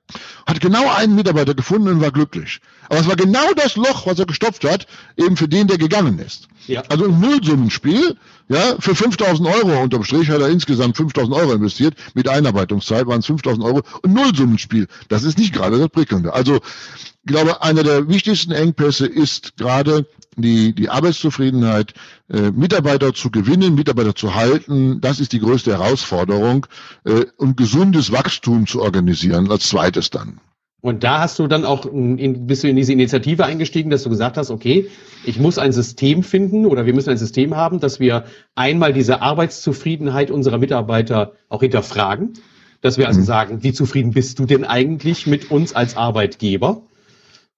Hat 0.45 0.62
genau 0.62 0.89
einen 0.95 1.15
Mitarbeiter 1.15 1.54
gefunden 1.54 1.88
und 1.88 2.02
war 2.02 2.12
glücklich. 2.12 2.60
Aber 2.89 3.00
es 3.00 3.08
war 3.08 3.15
genau 3.15 3.54
das 3.56 3.76
Loch, 3.76 4.06
was 4.06 4.19
er 4.19 4.26
gestopft 4.26 4.63
hat, 4.63 4.88
eben 5.17 5.38
für 5.38 5.47
den, 5.47 5.67
der 5.67 5.78
gegangen 5.78 6.19
ist. 6.19 6.47
Ja. 6.67 6.84
Also 6.89 7.06
ein 7.06 7.19
Nullsummenspiel, 7.19 8.17
ja, 8.50 8.76
für 8.80 8.95
5000 8.95 9.47
Euro 9.47 9.82
unterm 9.82 10.04
Strich 10.04 10.30
hat 10.30 10.41
er 10.41 10.50
insgesamt 10.50 10.97
5000 10.97 11.36
Euro 11.36 11.54
investiert. 11.54 11.95
Mit 12.13 12.28
Einarbeitungszeit 12.28 13.08
waren 13.08 13.19
es 13.19 13.26
5000 13.26 13.65
Euro. 13.65 13.82
Und 14.02 14.13
Nullsummenspiel, 14.13 14.88
das 15.08 15.24
ist 15.24 15.38
nicht 15.38 15.54
gerade 15.54 15.80
das 15.80 15.89
Prickelnde. 15.89 16.34
Also, 16.34 16.56
ich 16.56 17.28
glaube, 17.32 17.62
einer 17.62 17.84
der 17.84 18.08
wichtigsten 18.10 18.52
Engpässe 18.52 19.06
ist 19.06 19.56
gerade 19.58 20.06
die, 20.36 20.74
die 20.74 20.89
Arbeitszufriedenheit, 20.89 21.93
äh, 22.30 22.52
Mitarbeiter 22.52 23.13
zu 23.13 23.32
gewinnen, 23.32 23.76
Mitarbeiter 23.76 24.15
zu 24.15 24.36
halten. 24.36 25.02
Das 25.02 25.19
ist 25.19 25.34
die 25.34 25.39
größte 25.39 25.71
Herausforderung. 25.71 26.67
Äh, 27.04 27.26
und 27.38 27.58
gesundes 27.58 28.12
Wachstum 28.12 28.67
zu 28.67 28.82
organisieren 28.82 29.52
als 29.52 29.67
zweites 29.67 30.01
dann. 30.10 30.40
Und 30.82 31.04
da 31.04 31.20
hast 31.20 31.38
du 31.38 31.48
dann 31.48 31.64
auch, 31.64 31.86
in, 31.86 32.48
bist 32.48 32.64
du 32.64 32.68
in 32.68 32.76
diese 32.76 32.92
Initiative 32.92 33.46
eingestiegen, 33.46 33.92
dass 33.92 34.02
du 34.02 34.10
gesagt 34.10 34.38
hast, 34.38 34.50
okay, 34.50 34.90
ich 35.26 35.40
muss 35.40 35.60
ein 35.60 35.72
System 35.72 36.24
finden 36.24 36.66
oder 36.66 36.88
wir 36.88 36.96
müssen 36.96 37.12
ein 37.12 37.18
System 37.18 37.56
haben, 37.56 37.80
dass 37.80 38.00
wir 38.00 38.26
einmal 38.56 38.92
diese 38.92 39.22
Arbeitszufriedenheit 39.22 40.32
unserer 40.32 40.58
Mitarbeiter 40.58 41.34
auch 41.50 41.62
hinterfragen. 41.62 42.34
Dass 42.82 42.98
wir 42.98 43.08
also 43.08 43.20
mhm. 43.20 43.26
sagen, 43.26 43.64
wie 43.64 43.74
zufrieden 43.74 44.12
bist 44.12 44.40
du 44.40 44.48
denn 44.48 44.64
eigentlich 44.64 45.28
mit 45.28 45.52
uns 45.52 45.74
als 45.74 45.96
Arbeitgeber? 45.96 46.82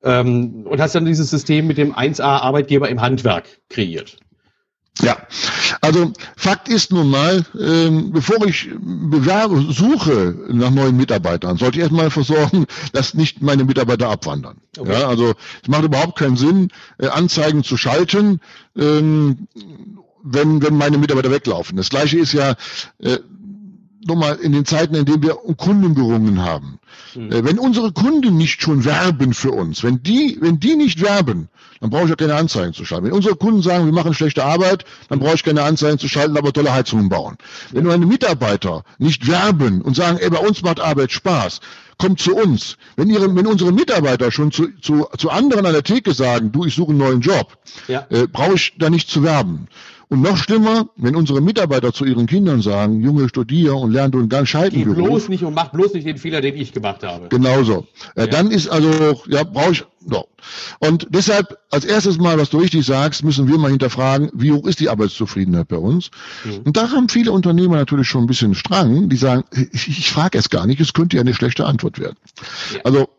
Ähm, 0.03 0.67
und 0.67 0.81
hast 0.81 0.95
dann 0.95 1.05
dieses 1.05 1.29
System 1.29 1.65
mit 1.65 1.77
dem 1.77 1.95
1A 1.95 2.23
Arbeitgeber 2.23 2.89
im 2.89 2.99
Handwerk 2.99 3.45
kreiert. 3.69 4.17
Ja, 5.01 5.17
also 5.81 6.13
Fakt 6.37 6.69
ist 6.69 6.91
nun 6.91 7.09
mal, 7.09 7.43
ähm, 7.59 8.11
bevor 8.11 8.45
ich 8.45 8.69
bewerbe, 8.79 9.65
suche 9.71 10.35
nach 10.49 10.69
neuen 10.69 10.95
Mitarbeitern, 10.97 11.57
sollte 11.57 11.77
ich 11.77 11.81
erstmal 11.81 12.11
versorgen, 12.11 12.67
dass 12.93 13.15
nicht 13.15 13.41
meine 13.41 13.63
Mitarbeiter 13.63 14.09
abwandern. 14.09 14.57
Okay. 14.77 14.91
Ja, 14.91 15.07
also 15.07 15.33
es 15.63 15.67
macht 15.67 15.83
überhaupt 15.83 16.19
keinen 16.19 16.37
Sinn, 16.37 16.69
äh, 16.99 17.07
Anzeigen 17.07 17.63
zu 17.63 17.75
schalten, 17.75 18.39
ähm, 18.77 19.47
wenn, 20.23 20.61
wenn 20.61 20.77
meine 20.77 20.99
Mitarbeiter 20.99 21.31
weglaufen. 21.31 21.75
Das 21.75 21.89
gleiche 21.89 22.19
ist 22.19 22.33
ja, 22.33 22.55
äh, 22.99 23.17
nochmal 24.05 24.35
in 24.35 24.51
den 24.51 24.65
Zeiten, 24.65 24.95
in 24.95 25.05
denen 25.05 25.23
wir 25.23 25.43
um 25.43 25.57
Kunden 25.57 25.95
gerungen 25.95 26.41
haben. 26.41 26.79
Mhm. 27.15 27.45
wenn 27.45 27.59
unsere 27.59 27.91
Kunden 27.91 28.37
nicht 28.37 28.61
schon 28.61 28.85
werben 28.85 29.33
für 29.33 29.51
uns, 29.51 29.83
wenn 29.83 30.03
die, 30.03 30.37
wenn 30.41 30.59
die 30.59 30.75
nicht 30.75 31.01
werben, 31.01 31.49
dann 31.79 31.89
brauche 31.89 32.03
ich 32.03 32.09
ja 32.09 32.15
keine 32.15 32.35
Anzeigen 32.35 32.73
zu 32.73 32.85
schalten. 32.85 33.05
Wenn 33.05 33.13
unsere 33.13 33.35
Kunden 33.35 33.61
sagen, 33.61 33.85
wir 33.85 33.93
machen 33.93 34.13
schlechte 34.13 34.43
Arbeit, 34.43 34.85
dann 35.09 35.19
brauche 35.19 35.35
ich 35.35 35.43
keine 35.43 35.63
Anzeigen 35.63 35.99
zu 35.99 36.07
schalten, 36.07 36.37
aber 36.37 36.53
tolle 36.53 36.73
Heizungen 36.73 37.09
bauen. 37.09 37.35
Ja. 37.71 37.77
Wenn 37.77 37.85
meine 37.85 38.05
Mitarbeiter 38.05 38.83
nicht 38.99 39.27
werben 39.27 39.81
und 39.81 39.95
sagen, 39.95 40.17
ey, 40.17 40.29
bei 40.29 40.37
uns 40.37 40.61
macht 40.61 40.79
Arbeit 40.79 41.11
Spaß, 41.11 41.59
kommt 41.97 42.19
zu 42.19 42.35
uns. 42.35 42.77
Wenn, 42.95 43.09
ihre, 43.09 43.35
wenn 43.35 43.47
unsere 43.47 43.71
Mitarbeiter 43.71 44.31
schon 44.31 44.51
zu, 44.51 44.69
zu, 44.81 45.07
zu 45.17 45.29
anderen 45.29 45.65
an 45.65 45.73
der 45.73 45.83
Theke 45.83 46.13
sagen, 46.13 46.51
du, 46.51 46.65
ich 46.65 46.75
suche 46.75 46.91
einen 46.91 46.99
neuen 46.99 47.21
Job, 47.21 47.57
ja. 47.87 48.05
äh, 48.09 48.27
brauche 48.27 48.53
ich 48.55 48.73
da 48.77 48.89
nicht 48.89 49.09
zu 49.09 49.23
werben. 49.23 49.67
Und 50.13 50.21
noch 50.21 50.37
schlimmer, 50.37 50.89
wenn 50.95 51.15
unsere 51.15 51.41
Mitarbeiter 51.41 51.91
zu 51.91 52.05
ihren 52.05 52.27
Kindern 52.27 52.61
sagen, 52.61 53.01
Junge, 53.01 53.27
studier 53.29 53.75
und 53.75 53.91
lern 53.91 54.11
du 54.11 54.19
einen 54.19 54.29
ganz 54.29 54.49
scheiten 54.49 54.75
Geh 54.75 54.83
bloß 54.83 55.27
nicht 55.27 55.43
und 55.43 55.55
mach 55.55 55.71
bloß 55.71 55.95
nicht 55.95 56.05
den 56.05 56.19
Fehler, 56.19 56.39
den 56.39 56.55
ich 56.55 56.71
gemacht 56.71 57.01
habe. 57.01 57.29
Genauso. 57.29 57.87
Äh, 58.13 58.21
ja. 58.21 58.27
Dann 58.27 58.51
ist 58.51 58.67
also, 58.67 59.23
ja, 59.27 59.43
brauche 59.43 59.71
ich, 59.71 59.83
no. 60.05 60.27
Und 60.77 61.07
deshalb, 61.09 61.57
als 61.71 61.83
erstes 61.83 62.19
Mal, 62.19 62.37
was 62.37 62.51
du 62.51 62.59
richtig 62.59 62.85
sagst, 62.85 63.23
müssen 63.23 63.47
wir 63.47 63.57
mal 63.57 63.71
hinterfragen, 63.71 64.29
wie 64.35 64.51
hoch 64.51 64.67
ist 64.67 64.81
die 64.81 64.89
Arbeitszufriedenheit 64.89 65.67
bei 65.67 65.77
uns? 65.77 66.11
Mhm. 66.43 66.57
Und 66.65 66.77
da 66.77 66.91
haben 66.91 67.09
viele 67.09 67.31
Unternehmer 67.31 67.77
natürlich 67.77 68.07
schon 68.07 68.25
ein 68.25 68.27
bisschen 68.27 68.53
Strang, 68.53 69.09
die 69.09 69.17
sagen, 69.17 69.45
ich, 69.71 69.87
ich 69.87 70.11
frage 70.11 70.37
es 70.37 70.51
gar 70.51 70.67
nicht, 70.67 70.79
es 70.79 70.93
könnte 70.93 71.15
ja 71.15 71.21
eine 71.21 71.33
schlechte 71.33 71.65
Antwort 71.65 71.97
werden. 71.97 72.17
Ja. 72.71 72.81
Also, 72.83 73.09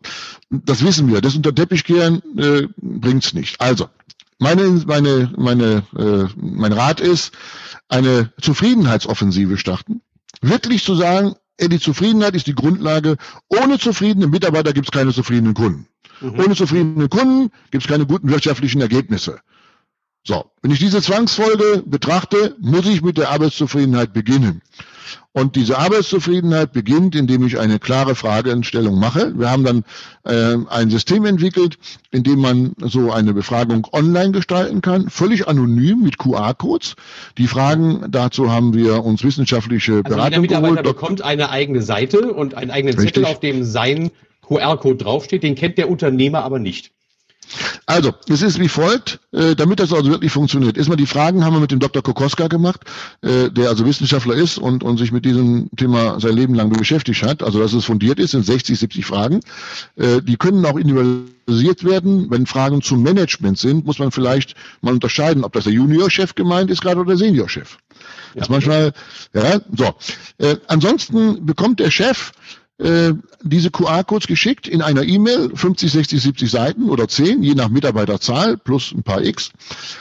das 0.49 0.81
wissen 0.81 1.11
wir, 1.11 1.19
das 1.19 1.35
unter 1.35 1.53
Teppich 1.53 1.83
kehren 1.83 2.21
äh, 2.37 2.69
bringt's 2.77 3.33
nicht. 3.33 3.59
Also, 3.59 3.89
meine, 4.39 4.83
meine, 4.85 5.33
meine, 5.37 5.83
äh, 5.97 6.27
mein 6.35 6.73
Rat 6.73 6.99
ist, 6.99 7.33
eine 7.87 8.31
Zufriedenheitsoffensive 8.41 9.57
starten. 9.57 10.01
Wirklich 10.41 10.83
zu 10.83 10.95
sagen, 10.95 11.35
ey, 11.57 11.69
die 11.69 11.79
Zufriedenheit 11.79 12.35
ist 12.35 12.47
die 12.47 12.55
Grundlage. 12.55 13.17
Ohne 13.47 13.79
zufriedene 13.79 14.27
Mitarbeiter 14.27 14.73
gibt 14.73 14.87
es 14.87 14.91
keine 14.91 15.13
zufriedenen 15.13 15.53
Kunden. 15.53 15.87
Mhm. 16.21 16.39
Ohne 16.39 16.55
zufriedene 16.55 17.07
Kunden 17.07 17.51
gibt 17.71 17.83
es 17.83 17.89
keine 17.89 18.05
guten 18.05 18.29
wirtschaftlichen 18.29 18.81
Ergebnisse. 18.81 19.39
So, 20.27 20.51
wenn 20.61 20.71
ich 20.71 20.79
diese 20.79 21.01
Zwangsfolge 21.01 21.83
betrachte, 21.85 22.55
muss 22.59 22.87
ich 22.87 23.03
mit 23.03 23.17
der 23.17 23.29
Arbeitszufriedenheit 23.29 24.11
beginnen. 24.11 24.61
Und 25.33 25.55
diese 25.57 25.77
Arbeitszufriedenheit 25.77 26.71
beginnt, 26.71 27.13
indem 27.13 27.45
ich 27.45 27.59
eine 27.59 27.77
klare 27.77 28.15
Fragestellung 28.15 28.99
mache. 28.99 29.37
Wir 29.37 29.51
haben 29.51 29.63
dann 29.65 29.83
äh, 30.23 30.55
ein 30.69 30.89
System 30.89 31.25
entwickelt, 31.25 31.77
in 32.11 32.23
dem 32.23 32.39
man 32.39 32.73
so 32.79 33.11
eine 33.11 33.33
Befragung 33.33 33.85
online 33.91 34.31
gestalten 34.31 34.81
kann, 34.81 35.09
völlig 35.09 35.47
anonym 35.47 36.01
mit 36.01 36.17
QR-Codes. 36.17 36.95
Die 37.37 37.47
Fragen 37.47 38.05
dazu 38.09 38.49
haben 38.49 38.73
wir 38.73 39.03
uns 39.03 39.23
wissenschaftliche 39.23 39.91
also 39.91 40.03
Beratung 40.03 40.25
jeder 40.25 40.41
Mitarbeiter 40.41 40.83
geholt. 40.83 40.95
bekommt 40.95 41.21
eine 41.21 41.49
eigene 41.49 41.81
Seite 41.81 42.33
und 42.33 42.55
einen 42.55 42.71
eigenen 42.71 42.95
Richtig. 42.95 43.15
Zettel, 43.15 43.25
auf 43.25 43.41
dem 43.41 43.65
sein 43.65 44.11
QR-Code 44.47 45.03
draufsteht. 45.03 45.43
Den 45.43 45.55
kennt 45.55 45.77
der 45.77 45.89
Unternehmer 45.89 46.43
aber 46.43 46.59
nicht. 46.59 46.94
Also, 47.85 48.13
es 48.27 48.41
ist 48.41 48.59
wie 48.59 48.67
folgt, 48.67 49.19
äh, 49.31 49.55
damit 49.55 49.79
das 49.79 49.93
also 49.93 50.09
wirklich 50.09 50.31
funktioniert. 50.31 50.77
Erstmal 50.77 50.97
die 50.97 51.05
Fragen 51.05 51.45
haben 51.45 51.53
wir 51.53 51.59
mit 51.59 51.71
dem 51.71 51.79
Dr. 51.79 52.01
Kokoska 52.01 52.47
gemacht, 52.47 52.81
äh, 53.21 53.49
der 53.49 53.69
also 53.69 53.85
Wissenschaftler 53.85 54.35
ist 54.35 54.57
und, 54.57 54.83
und 54.83 54.97
sich 54.97 55.11
mit 55.11 55.25
diesem 55.25 55.69
Thema 55.77 56.19
sein 56.19 56.35
Leben 56.35 56.55
lang 56.55 56.69
beschäftigt 56.69 57.23
hat. 57.23 57.43
Also, 57.43 57.59
dass 57.59 57.73
es 57.73 57.85
fundiert 57.85 58.19
ist, 58.19 58.31
sind 58.31 58.45
60, 58.45 58.79
70 58.79 59.05
Fragen. 59.05 59.41
Äh, 59.95 60.21
die 60.21 60.37
können 60.37 60.65
auch 60.65 60.77
individualisiert 60.77 61.83
werden. 61.83 62.29
Wenn 62.31 62.45
Fragen 62.45 62.81
zum 62.81 63.03
Management 63.03 63.57
sind, 63.57 63.85
muss 63.85 63.99
man 63.99 64.11
vielleicht 64.11 64.55
mal 64.81 64.93
unterscheiden, 64.93 65.43
ob 65.43 65.53
das 65.53 65.65
der 65.65 65.73
Juniorchef 65.73 66.35
gemeint 66.35 66.71
ist 66.71 66.81
gerade 66.81 66.99
oder 66.99 67.09
der 67.09 67.17
Seniorchef. 67.17 67.77
Ja. 67.89 68.05
Das 68.33 68.43
ist 68.43 68.49
manchmal, 68.49 68.93
ja, 69.33 69.61
so. 69.75 69.93
Äh, 70.37 70.57
ansonsten 70.67 71.45
bekommt 71.45 71.79
der 71.79 71.91
Chef 71.91 72.31
äh, 72.77 73.13
diese 73.41 73.71
QR-Codes 73.71 74.27
geschickt 74.27 74.67
in 74.67 74.81
einer 74.81 75.03
E-Mail, 75.03 75.51
50, 75.55 75.91
60, 75.91 76.21
70 76.21 76.51
Seiten 76.51 76.89
oder 76.89 77.07
10, 77.07 77.41
je 77.41 77.55
nach 77.55 77.69
Mitarbeiterzahl 77.69 78.57
plus 78.57 78.91
ein 78.91 79.03
paar 79.03 79.23
X. 79.23 79.51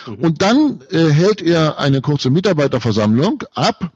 Mhm. 0.06 0.14
Und 0.14 0.42
dann 0.42 0.80
äh, 0.90 1.10
hält 1.10 1.40
er 1.40 1.78
eine 1.78 2.00
kurze 2.00 2.30
Mitarbeiterversammlung 2.30 3.44
ab. 3.54 3.92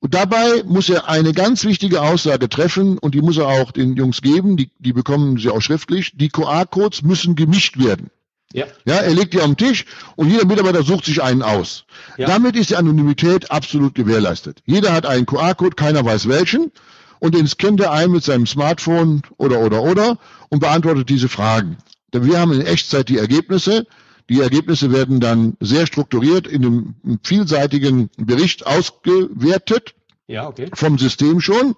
Und 0.00 0.14
dabei 0.14 0.62
muss 0.66 0.90
er 0.90 1.08
eine 1.08 1.32
ganz 1.32 1.64
wichtige 1.64 2.02
Aussage 2.02 2.48
treffen 2.48 2.98
und 2.98 3.14
die 3.14 3.22
muss 3.22 3.38
er 3.38 3.48
auch 3.48 3.72
den 3.72 3.96
Jungs 3.96 4.20
geben, 4.20 4.56
die, 4.56 4.70
die 4.78 4.92
bekommen 4.92 5.38
sie 5.38 5.48
auch 5.48 5.62
schriftlich. 5.62 6.12
Die 6.14 6.28
QR-Codes 6.28 7.02
müssen 7.02 7.36
gemischt 7.36 7.78
werden. 7.78 8.10
Ja. 8.52 8.66
ja, 8.84 8.96
er 8.96 9.14
legt 9.14 9.32
die 9.32 9.40
am 9.40 9.56
Tisch 9.56 9.84
und 10.16 10.28
jeder 10.28 10.44
Mitarbeiter 10.44 10.82
sucht 10.82 11.04
sich 11.04 11.22
einen 11.22 11.42
aus. 11.42 11.84
Ja. 12.18 12.26
Damit 12.26 12.56
ist 12.56 12.70
die 12.70 12.76
Anonymität 12.76 13.50
absolut 13.50 13.94
gewährleistet. 13.94 14.60
Jeder 14.66 14.92
hat 14.92 15.06
einen 15.06 15.24
QR-Code, 15.24 15.76
keiner 15.76 16.04
weiß 16.04 16.28
welchen 16.28 16.72
und 17.20 17.34
den 17.34 17.46
scannt 17.46 17.80
er 17.80 17.92
ein 17.92 18.10
mit 18.10 18.24
seinem 18.24 18.46
Smartphone 18.46 19.22
oder, 19.36 19.60
oder, 19.60 19.82
oder 19.82 20.18
und 20.48 20.58
beantwortet 20.58 21.08
diese 21.08 21.28
Fragen. 21.28 21.76
Denn 22.12 22.24
wir 22.24 22.40
haben 22.40 22.52
in 22.52 22.62
Echtzeit 22.62 23.08
die 23.08 23.18
Ergebnisse. 23.18 23.86
Die 24.28 24.40
Ergebnisse 24.40 24.92
werden 24.92 25.20
dann 25.20 25.56
sehr 25.60 25.86
strukturiert 25.86 26.46
in 26.46 26.64
einem 26.64 26.94
vielseitigen 27.22 28.10
Bericht 28.16 28.66
ausgewertet. 28.66 29.94
Ja, 30.26 30.48
okay. 30.48 30.70
Vom 30.74 30.98
System 30.98 31.40
schon. 31.40 31.74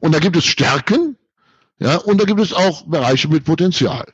Und 0.00 0.14
da 0.14 0.18
gibt 0.18 0.36
es 0.36 0.44
Stärken. 0.44 1.16
Ja, 1.78 1.96
und 1.96 2.20
da 2.20 2.24
gibt 2.24 2.40
es 2.40 2.52
auch 2.52 2.82
Bereiche 2.82 3.28
mit 3.28 3.44
Potenzial. 3.44 4.12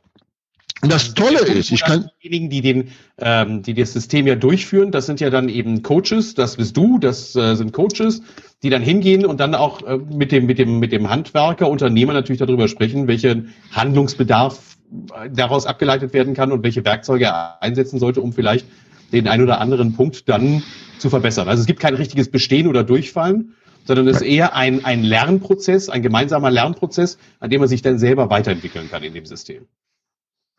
Und 0.83 0.93
das 0.93 1.15
Tolle 1.15 1.41
ist, 1.41 1.73
ich 1.73 1.81
kann. 1.81 2.11
Diejenigen, 2.23 2.51
die 2.51 2.61
den, 2.61 2.89
ähm, 3.19 3.63
die 3.63 3.73
das 3.73 3.93
System 3.93 4.27
ja 4.27 4.35
durchführen, 4.35 4.91
das 4.91 5.07
sind 5.07 5.21
ja 5.21 5.31
dann 5.31 5.49
eben 5.49 5.83
Coaches, 5.83 6.35
das 6.35 6.57
bist 6.57 6.77
du, 6.77 6.99
das 6.99 7.35
äh, 7.35 7.55
sind 7.55 7.73
Coaches, 7.73 8.23
die 8.63 8.69
dann 8.69 8.83
hingehen 8.83 9.25
und 9.25 9.41
dann 9.41 9.55
auch 9.55 9.83
äh, 9.83 9.97
mit 9.97 10.33
dem, 10.33 10.47
mit 10.47 10.59
dem, 10.59 10.79
mit 10.79 10.93
dem 10.93 11.09
Handwerker, 11.09 11.71
Unternehmer 11.71 12.13
natürlich 12.13 12.41
darüber 12.41 12.69
sprechen, 12.69 13.09
welchen 13.09 13.55
Handlungsbedarf 13.73 14.77
äh, 15.15 15.31
daraus 15.31 15.65
abgeleitet 15.65 16.13
werden 16.13 16.35
kann 16.35 16.53
und 16.53 16.63
welche 16.63 16.85
Werkzeuge 16.85 17.25
er 17.27 17.63
einsetzen 17.63 17.99
sollte, 17.99 18.21
um 18.21 18.35
vielleicht 18.35 18.67
den 19.13 19.29
ein 19.29 19.43
oder 19.43 19.61
anderen 19.61 19.95
Punkt 19.95 20.29
dann 20.29 20.63
zu 20.99 21.09
verbessern. 21.09 21.49
Also 21.49 21.61
es 21.61 21.67
gibt 21.67 21.81
kein 21.81 21.95
richtiges 21.95 22.31
Bestehen 22.31 22.67
oder 22.67 22.85
Durchfallen, 22.85 23.55
sondern 23.85 24.09
es 24.09 24.17
ist 24.17 24.23
eher 24.23 24.55
ein, 24.55 24.85
ein 24.85 25.03
Lernprozess, 25.03 25.89
ein 25.89 26.03
gemeinsamer 26.03 26.51
Lernprozess, 26.51 27.19
an 27.41 27.51
dem 27.51 27.61
man 27.61 27.69
sich 27.69 27.83
dann 27.83 27.99
selber 27.99 28.29
weiterentwickeln 28.31 28.91
kann 28.91 29.03
in 29.03 29.15
dem 29.15 29.25
System. 29.25 29.67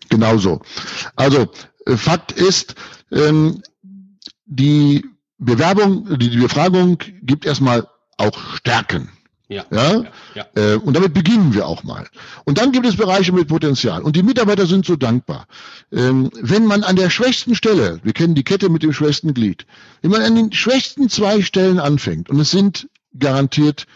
Genauso. 0.09 0.61
Also 1.15 1.47
äh, 1.85 1.97
Fakt 1.97 2.31
ist, 2.31 2.75
ähm, 3.11 3.61
die 4.45 5.05
Bewerbung, 5.37 6.17
die, 6.17 6.29
die 6.29 6.37
Befragung 6.37 6.97
gibt 7.21 7.45
erstmal 7.45 7.87
auch 8.17 8.55
Stärken. 8.55 9.09
Ja. 9.49 9.65
ja? 9.71 9.93
ja, 9.93 10.11
ja. 10.35 10.45
Äh, 10.55 10.75
und 10.75 10.93
damit 10.93 11.13
beginnen 11.13 11.53
wir 11.53 11.67
auch 11.67 11.83
mal. 11.83 12.07
Und 12.43 12.57
dann 12.57 12.71
gibt 12.73 12.85
es 12.85 12.97
Bereiche 12.97 13.31
mit 13.31 13.47
Potenzial. 13.47 14.01
Und 14.01 14.15
die 14.15 14.23
Mitarbeiter 14.23 14.65
sind 14.65 14.85
so 14.85 14.97
dankbar. 14.97 15.47
Ähm, 15.91 16.29
wenn 16.41 16.65
man 16.65 16.83
an 16.83 16.97
der 16.97 17.09
schwächsten 17.09 17.55
Stelle, 17.55 17.99
wir 18.03 18.13
kennen 18.13 18.35
die 18.35 18.43
Kette 18.43 18.69
mit 18.69 18.83
dem 18.83 18.91
schwächsten 18.91 19.33
Glied, 19.33 19.65
wenn 20.01 20.11
man 20.11 20.21
an 20.21 20.35
den 20.35 20.51
schwächsten 20.51 21.09
zwei 21.09 21.41
Stellen 21.41 21.79
anfängt, 21.79 22.29
und 22.29 22.39
es 22.39 22.51
sind 22.51 22.89
garantiert 23.17 23.87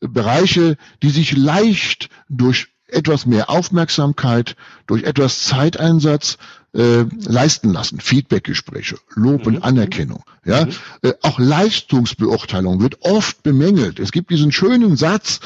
Bereiche, 0.00 0.76
die 1.02 1.10
sich 1.10 1.36
leicht 1.36 2.08
durch 2.28 2.68
etwas 2.94 3.26
mehr 3.26 3.50
Aufmerksamkeit, 3.50 4.56
durch 4.86 5.04
etwas 5.04 5.44
Zeiteinsatz 5.44 6.38
äh, 6.74 7.04
leisten 7.26 7.72
lassen. 7.72 8.00
Feedbackgespräche, 8.00 8.96
Lob 9.14 9.46
mhm. 9.46 9.56
und 9.56 9.62
Anerkennung. 9.62 10.24
Ja, 10.44 10.66
mhm. 10.66 10.72
äh, 11.02 11.12
auch 11.22 11.38
Leistungsbeurteilung 11.38 12.80
wird 12.80 13.02
oft 13.02 13.42
bemängelt. 13.42 13.98
Es 14.00 14.12
gibt 14.12 14.30
diesen 14.30 14.52
schönen 14.52 14.96
Satz: 14.96 15.40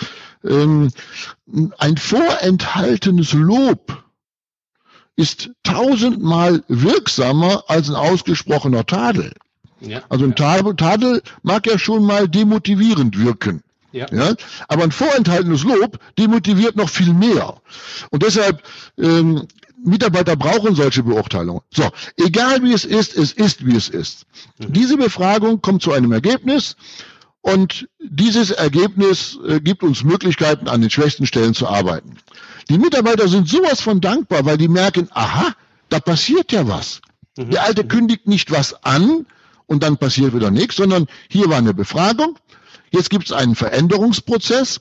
ähm, 0.44 0.90
Ein 1.78 1.96
vorenthaltenes 1.96 3.32
Lob 3.32 4.02
ist 5.16 5.50
tausendmal 5.64 6.62
wirksamer 6.68 7.64
als 7.66 7.88
ein 7.88 7.96
ausgesprochener 7.96 8.86
Tadel. 8.86 9.32
Ja, 9.80 10.02
also 10.08 10.24
ein 10.24 10.34
ja. 10.36 10.72
Tadel 10.74 11.22
mag 11.42 11.66
ja 11.66 11.78
schon 11.78 12.04
mal 12.04 12.28
demotivierend 12.28 13.18
wirken. 13.18 13.62
Ja. 13.92 14.06
ja. 14.12 14.34
Aber 14.68 14.84
ein 14.84 14.92
vorenthaltenes 14.92 15.64
Lob 15.64 15.98
demotiviert 16.18 16.76
noch 16.76 16.88
viel 16.88 17.12
mehr. 17.12 17.60
Und 18.10 18.22
deshalb, 18.22 18.62
ähm, 18.98 19.46
Mitarbeiter 19.84 20.36
brauchen 20.36 20.74
solche 20.74 21.02
Beurteilungen. 21.02 21.62
So, 21.70 21.88
egal 22.16 22.62
wie 22.62 22.72
es 22.72 22.84
ist, 22.84 23.16
es 23.16 23.32
ist, 23.32 23.64
wie 23.64 23.76
es 23.76 23.88
ist. 23.88 24.26
Mhm. 24.58 24.72
Diese 24.72 24.96
Befragung 24.96 25.60
kommt 25.62 25.82
zu 25.82 25.92
einem 25.92 26.12
Ergebnis 26.12 26.76
und 27.40 27.88
dieses 28.00 28.50
Ergebnis 28.50 29.38
äh, 29.46 29.60
gibt 29.60 29.82
uns 29.82 30.02
Möglichkeiten, 30.02 30.68
an 30.68 30.80
den 30.80 30.90
schwächsten 30.90 31.26
Stellen 31.26 31.54
zu 31.54 31.68
arbeiten. 31.68 32.16
Die 32.68 32.78
Mitarbeiter 32.78 33.28
sind 33.28 33.48
sowas 33.48 33.80
von 33.80 34.00
dankbar, 34.00 34.44
weil 34.44 34.58
die 34.58 34.68
merken, 34.68 35.08
aha, 35.12 35.54
da 35.88 36.00
passiert 36.00 36.52
ja 36.52 36.68
was. 36.68 37.00
Mhm. 37.36 37.50
Der 37.50 37.62
Alte 37.62 37.86
kündigt 37.86 38.26
nicht 38.26 38.50
was 38.50 38.84
an 38.84 39.26
und 39.66 39.82
dann 39.82 39.96
passiert 39.96 40.34
wieder 40.34 40.50
nichts, 40.50 40.76
sondern 40.76 41.06
hier 41.28 41.48
war 41.48 41.58
eine 41.58 41.74
Befragung, 41.74 42.38
Jetzt 42.90 43.10
gibt 43.10 43.26
es 43.26 43.32
einen 43.32 43.54
Veränderungsprozess. 43.54 44.80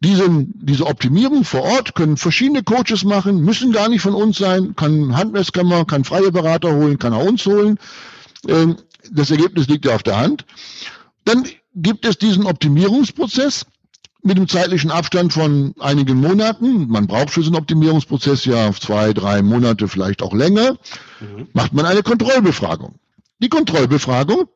Diesen, 0.00 0.52
diese 0.54 0.86
Optimierung 0.86 1.44
vor 1.44 1.62
Ort 1.62 1.94
können 1.94 2.16
verschiedene 2.16 2.62
Coaches 2.62 3.04
machen, 3.04 3.42
müssen 3.42 3.72
gar 3.72 3.88
nicht 3.88 4.02
von 4.02 4.14
uns 4.14 4.36
sein, 4.38 4.76
kann 4.76 5.16
Handmesskammer, 5.16 5.84
kann 5.86 6.04
freie 6.04 6.30
Berater 6.30 6.74
holen, 6.74 6.98
kann 6.98 7.14
auch 7.14 7.24
uns 7.24 7.46
holen. 7.46 7.78
Ähm, 8.48 8.76
das 9.10 9.30
Ergebnis 9.30 9.68
liegt 9.68 9.86
ja 9.86 9.94
auf 9.94 10.02
der 10.02 10.18
Hand. 10.18 10.44
Dann 11.24 11.44
gibt 11.74 12.04
es 12.04 12.18
diesen 12.18 12.46
Optimierungsprozess 12.46 13.66
mit 14.22 14.36
einem 14.36 14.48
zeitlichen 14.48 14.90
Abstand 14.90 15.32
von 15.32 15.74
einigen 15.80 16.18
Monaten. 16.18 16.88
Man 16.88 17.06
braucht 17.06 17.30
für 17.30 17.42
so 17.42 17.48
einen 17.48 17.56
Optimierungsprozess 17.56 18.44
ja 18.46 18.72
zwei, 18.72 19.12
drei 19.12 19.42
Monate, 19.42 19.86
vielleicht 19.86 20.22
auch 20.22 20.32
länger. 20.32 20.76
Mhm. 21.20 21.48
Macht 21.52 21.74
man 21.74 21.84
eine 21.84 22.02
Kontrollbefragung. 22.02 22.94
Die 23.40 23.50
Kontrollbefragung 23.50 24.48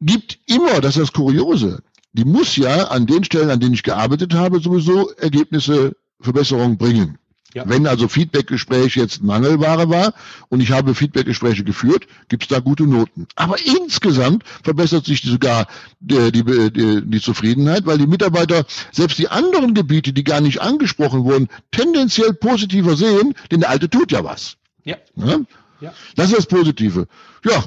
gibt 0.00 0.38
immer, 0.46 0.80
das 0.80 0.96
ist 0.96 1.02
das 1.02 1.12
Kuriose, 1.12 1.82
die 2.16 2.24
muss 2.24 2.56
ja 2.56 2.88
an 2.88 3.06
den 3.06 3.24
Stellen, 3.24 3.50
an 3.50 3.60
denen 3.60 3.74
ich 3.74 3.82
gearbeitet 3.82 4.34
habe, 4.34 4.60
sowieso 4.60 5.10
Ergebnisse, 5.12 5.96
Verbesserungen 6.20 6.78
bringen. 6.78 7.18
Ja. 7.54 7.64
Wenn 7.66 7.86
also 7.86 8.06
Feedbackgespräch 8.08 8.96
jetzt 8.96 9.22
Mangelware 9.22 9.88
war 9.88 10.12
und 10.50 10.60
ich 10.60 10.72
habe 10.72 10.94
Feedbackgespräche 10.94 11.64
geführt, 11.64 12.06
gibt 12.28 12.42
es 12.42 12.48
da 12.48 12.60
gute 12.60 12.84
Noten. 12.84 13.26
Aber 13.34 13.56
insgesamt 13.64 14.44
verbessert 14.62 15.06
sich 15.06 15.22
sogar 15.22 15.66
die, 16.00 16.32
die, 16.32 16.70
die, 16.70 17.02
die 17.02 17.20
Zufriedenheit, 17.20 17.86
weil 17.86 17.96
die 17.96 18.06
Mitarbeiter 18.06 18.66
selbst 18.92 19.18
die 19.18 19.28
anderen 19.28 19.72
Gebiete, 19.72 20.12
die 20.12 20.24
gar 20.24 20.42
nicht 20.42 20.60
angesprochen 20.60 21.24
wurden, 21.24 21.48
tendenziell 21.70 22.34
positiver 22.34 22.94
sehen, 22.94 23.34
denn 23.50 23.60
der 23.60 23.70
Alte 23.70 23.88
tut 23.88 24.12
ja 24.12 24.22
was. 24.22 24.56
Ja. 24.84 24.96
ja? 25.14 25.38
ja. 25.80 25.94
Das 26.14 26.28
ist 26.28 26.36
das 26.36 26.46
Positive. 26.46 27.08
Ja, 27.42 27.64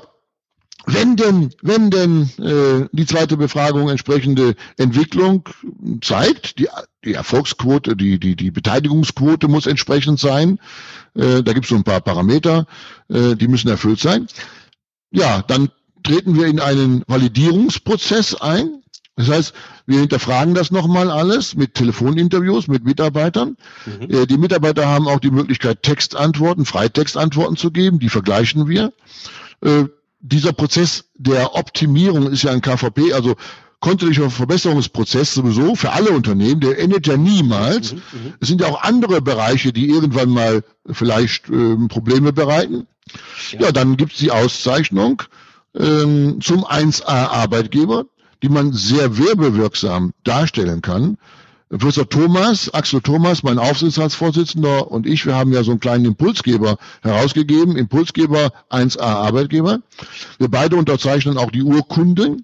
wenn 0.94 1.16
denn, 1.16 1.54
wenn 1.62 1.90
denn 1.90 2.30
äh, 2.40 2.88
die 2.92 3.06
zweite 3.06 3.38
Befragung 3.38 3.90
entsprechende 3.90 4.56
Entwicklung 4.78 5.48
zeigt, 6.02 6.60
die, 6.60 6.68
die 7.04 7.14
Erfolgsquote, 7.14 7.96
die, 7.96 8.20
die, 8.20 8.36
die 8.36 8.52
Beteiligungsquote 8.52 9.48
muss 9.48 9.68
entsprechend 9.68 10.20
sein, 10.20 10.60
äh, 11.16 11.44
da 11.44 11.54
gibt 11.54 11.66
es 11.66 11.70
so 11.70 11.76
ein 11.76 11.84
paar 11.84 12.02
Parameter, 12.02 12.66
äh, 13.10 13.36
die 13.36 13.48
müssen 13.48 13.70
erfüllt 13.70 14.00
sein. 14.00 14.28
Ja, 15.12 15.42
dann 15.42 15.70
treten 16.04 16.36
wir 16.36 16.48
in 16.48 16.60
einen 16.60 17.04
Validierungsprozess 17.08 18.36
ein. 18.36 18.84
Das 19.16 19.28
heißt, 19.28 19.54
wir 19.86 20.00
hinterfragen 20.00 20.54
das 20.54 20.72
nochmal 20.72 21.12
alles 21.12 21.56
mit 21.56 21.74
Telefoninterviews 21.74 22.68
mit 22.68 22.86
Mitarbeitern. 22.86 23.58
Mhm. 23.86 24.10
Äh, 24.10 24.26
die 24.28 24.38
Mitarbeiter 24.38 24.88
haben 24.88 25.08
auch 25.08 25.20
die 25.20 25.32
Möglichkeit, 25.32 25.84
Textantworten, 25.84 26.66
Freitextantworten 26.66 27.58
zu 27.58 27.72
geben. 27.72 28.00
Die 28.00 28.10
vergleichen 28.10 28.70
wir. 28.70 28.94
Dieser 30.20 30.54
Prozess 30.54 31.06
der 31.16 31.56
Optimierung 31.56 32.32
ist 32.32 32.44
ja 32.44 32.52
ein 32.52 32.62
KVP, 32.62 33.14
also 33.14 33.36
kontinuierlicher 33.80 34.30
Verbesserungsprozess 34.30 35.34
sowieso 35.34 35.76
für 35.76 35.92
alle 35.92 36.12
Unternehmen, 36.12 36.60
der 36.60 36.78
endet 36.80 37.08
ja 37.08 37.16
niemals. 37.16 37.94
Mhm, 37.94 37.98
mhm, 38.12 38.34
es 38.40 38.48
sind 38.48 38.62
ja 38.62 38.68
auch 38.68 38.82
andere 38.84 39.22
Bereiche, 39.22 39.72
die 39.72 39.90
irgendwann 39.90 40.30
mal 40.30 40.64
vielleicht 40.90 41.50
äh, 41.50 41.76
Probleme 41.88 42.34
bereiten. 42.34 42.88
Ja, 43.54 43.62
ja 43.62 43.72
dann 43.72 43.96
gibt's 43.98 44.18
die 44.18 44.32
Auszeichnung 44.32 45.24
ähm, 45.76 46.40
zum 46.42 46.66
1A-Arbeitgeber, 46.66 48.06
die 48.44 48.50
man 48.50 48.74
sehr 48.74 49.18
werbewirksam 49.18 50.14
darstellen 50.24 50.82
kann. 50.82 51.18
Professor 51.70 52.10
Thomas, 52.10 52.74
Axel 52.74 53.02
Thomas, 53.02 53.44
mein 53.44 53.60
Aufsichtsratsvorsitzender 53.60 54.92
und 54.92 55.06
ich, 55.06 55.28
wir 55.28 55.36
haben 55.36 55.54
ja 55.54 55.64
so 55.64 55.72
einen 55.72 55.80
kleinen 55.80 56.06
Impulsgeber 56.06 56.78
herausgegeben, 57.04 57.78
Impulsgeber 57.78 58.52
1a 58.72 59.02
Arbeitgeber. 59.02 59.80
Wir 60.40 60.50
beide 60.50 60.78
unterzeichnen 60.78 61.38
auch 61.38 61.52
die 61.52 61.64
Urkunde. 61.64 62.38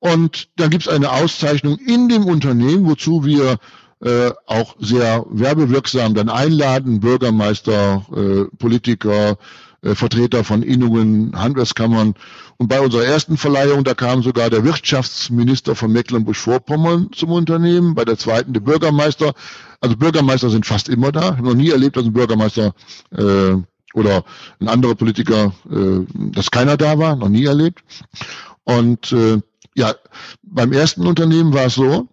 Und 0.00 0.48
da 0.56 0.68
gibt 0.68 0.84
es 0.84 0.88
eine 0.88 1.10
Auszeichnung 1.10 1.76
in 1.78 2.08
dem 2.08 2.24
Unternehmen, 2.24 2.86
wozu 2.86 3.24
wir 3.24 3.58
äh, 4.00 4.30
auch 4.46 4.76
sehr 4.78 5.26
werbewirksam 5.28 6.14
dann 6.14 6.28
einladen, 6.28 7.00
Bürgermeister, 7.00 8.06
äh, 8.14 8.56
Politiker, 8.56 9.36
Vertreter 9.82 10.42
von 10.44 10.62
Innungen, 10.62 11.32
Handwerkskammern. 11.38 12.14
Und 12.56 12.68
bei 12.68 12.80
unserer 12.80 13.04
ersten 13.04 13.36
Verleihung, 13.36 13.84
da 13.84 13.94
kam 13.94 14.22
sogar 14.22 14.50
der 14.50 14.64
Wirtschaftsminister 14.64 15.76
von 15.76 15.92
Mecklenburg-Vorpommern 15.92 17.10
zum 17.14 17.30
Unternehmen, 17.30 17.94
bei 17.94 18.04
der 18.04 18.18
zweiten 18.18 18.52
der 18.52 18.60
Bürgermeister. 18.60 19.34
Also 19.80 19.96
Bürgermeister 19.96 20.50
sind 20.50 20.66
fast 20.66 20.88
immer 20.88 21.12
da. 21.12 21.20
Ich 21.20 21.36
habe 21.36 21.44
noch 21.44 21.54
nie 21.54 21.70
erlebt, 21.70 21.96
dass 21.96 22.04
ein 22.04 22.12
Bürgermeister 22.12 22.74
äh, 23.12 23.54
oder 23.94 24.24
ein 24.60 24.68
anderer 24.68 24.96
Politiker, 24.96 25.52
äh, 25.70 26.04
dass 26.32 26.50
keiner 26.50 26.76
da 26.76 26.98
war, 26.98 27.14
noch 27.14 27.28
nie 27.28 27.44
erlebt. 27.44 27.84
Und 28.64 29.12
äh, 29.12 29.40
ja, 29.74 29.94
beim 30.42 30.72
ersten 30.72 31.06
Unternehmen 31.06 31.54
war 31.54 31.66
es 31.66 31.74
so, 31.74 32.08